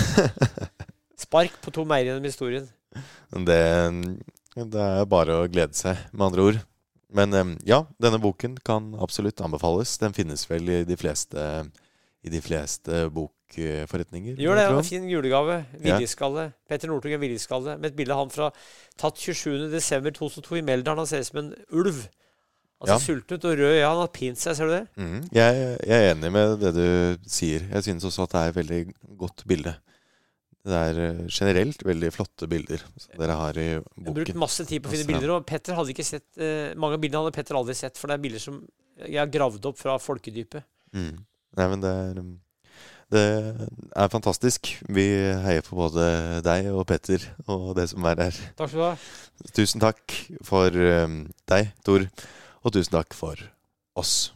[1.26, 2.68] Spark på to meier gjennom historien.
[3.34, 3.60] Det,
[4.56, 6.60] det er bare å glede seg, med andre ord.
[7.14, 10.00] Men ja, denne boken kan absolutt anbefales.
[10.02, 11.44] Den finnes vel i de fleste,
[12.26, 14.42] i de fleste bokforretninger.
[14.42, 14.66] Gjør det.
[14.72, 15.60] En fin julegave.
[15.78, 16.48] Viljeskalle.
[16.70, 17.78] Petter Northug er viljeskalle.
[17.78, 18.50] Med et bilde av han fra
[18.98, 21.04] tatt 27.12.2002 i Meldalen.
[21.04, 22.02] Han ser ut som en ulv.
[22.84, 23.00] Altså Ja.
[23.00, 23.78] sulten ut og rød.
[23.80, 24.84] Ja, han har pint seg, ser du det?
[25.00, 25.20] Mm.
[25.32, 26.88] jeg, jeg er enig med det du
[27.32, 27.64] sier.
[27.72, 28.82] Jeg synes også at det er et veldig
[29.22, 29.76] godt bilde.
[30.64, 33.98] Det er eh, generelt veldig flotte bilder som dere har i boken.
[34.00, 36.72] Jeg har brukt masse tid på å finne bilder, og Petter hadde ikke sett uh,
[36.80, 38.62] Mange av bildene hadde Petter aldri sett, for det er bilder som
[39.02, 40.64] jeg har gravd opp fra folkedypet.
[40.96, 41.18] Mm.
[41.60, 42.30] Nei, men det er um,
[43.14, 43.24] Det
[44.00, 44.72] er fantastisk.
[44.88, 45.04] Vi
[45.44, 46.06] heier på både
[46.48, 48.40] deg og Petter og det som er her.
[48.56, 48.94] Takk skal du ha.
[49.60, 50.16] Tusen takk
[50.48, 50.72] for
[51.04, 51.20] um,
[51.52, 52.08] deg, Tor,
[52.64, 53.40] og tusen takk for
[54.00, 54.32] oss.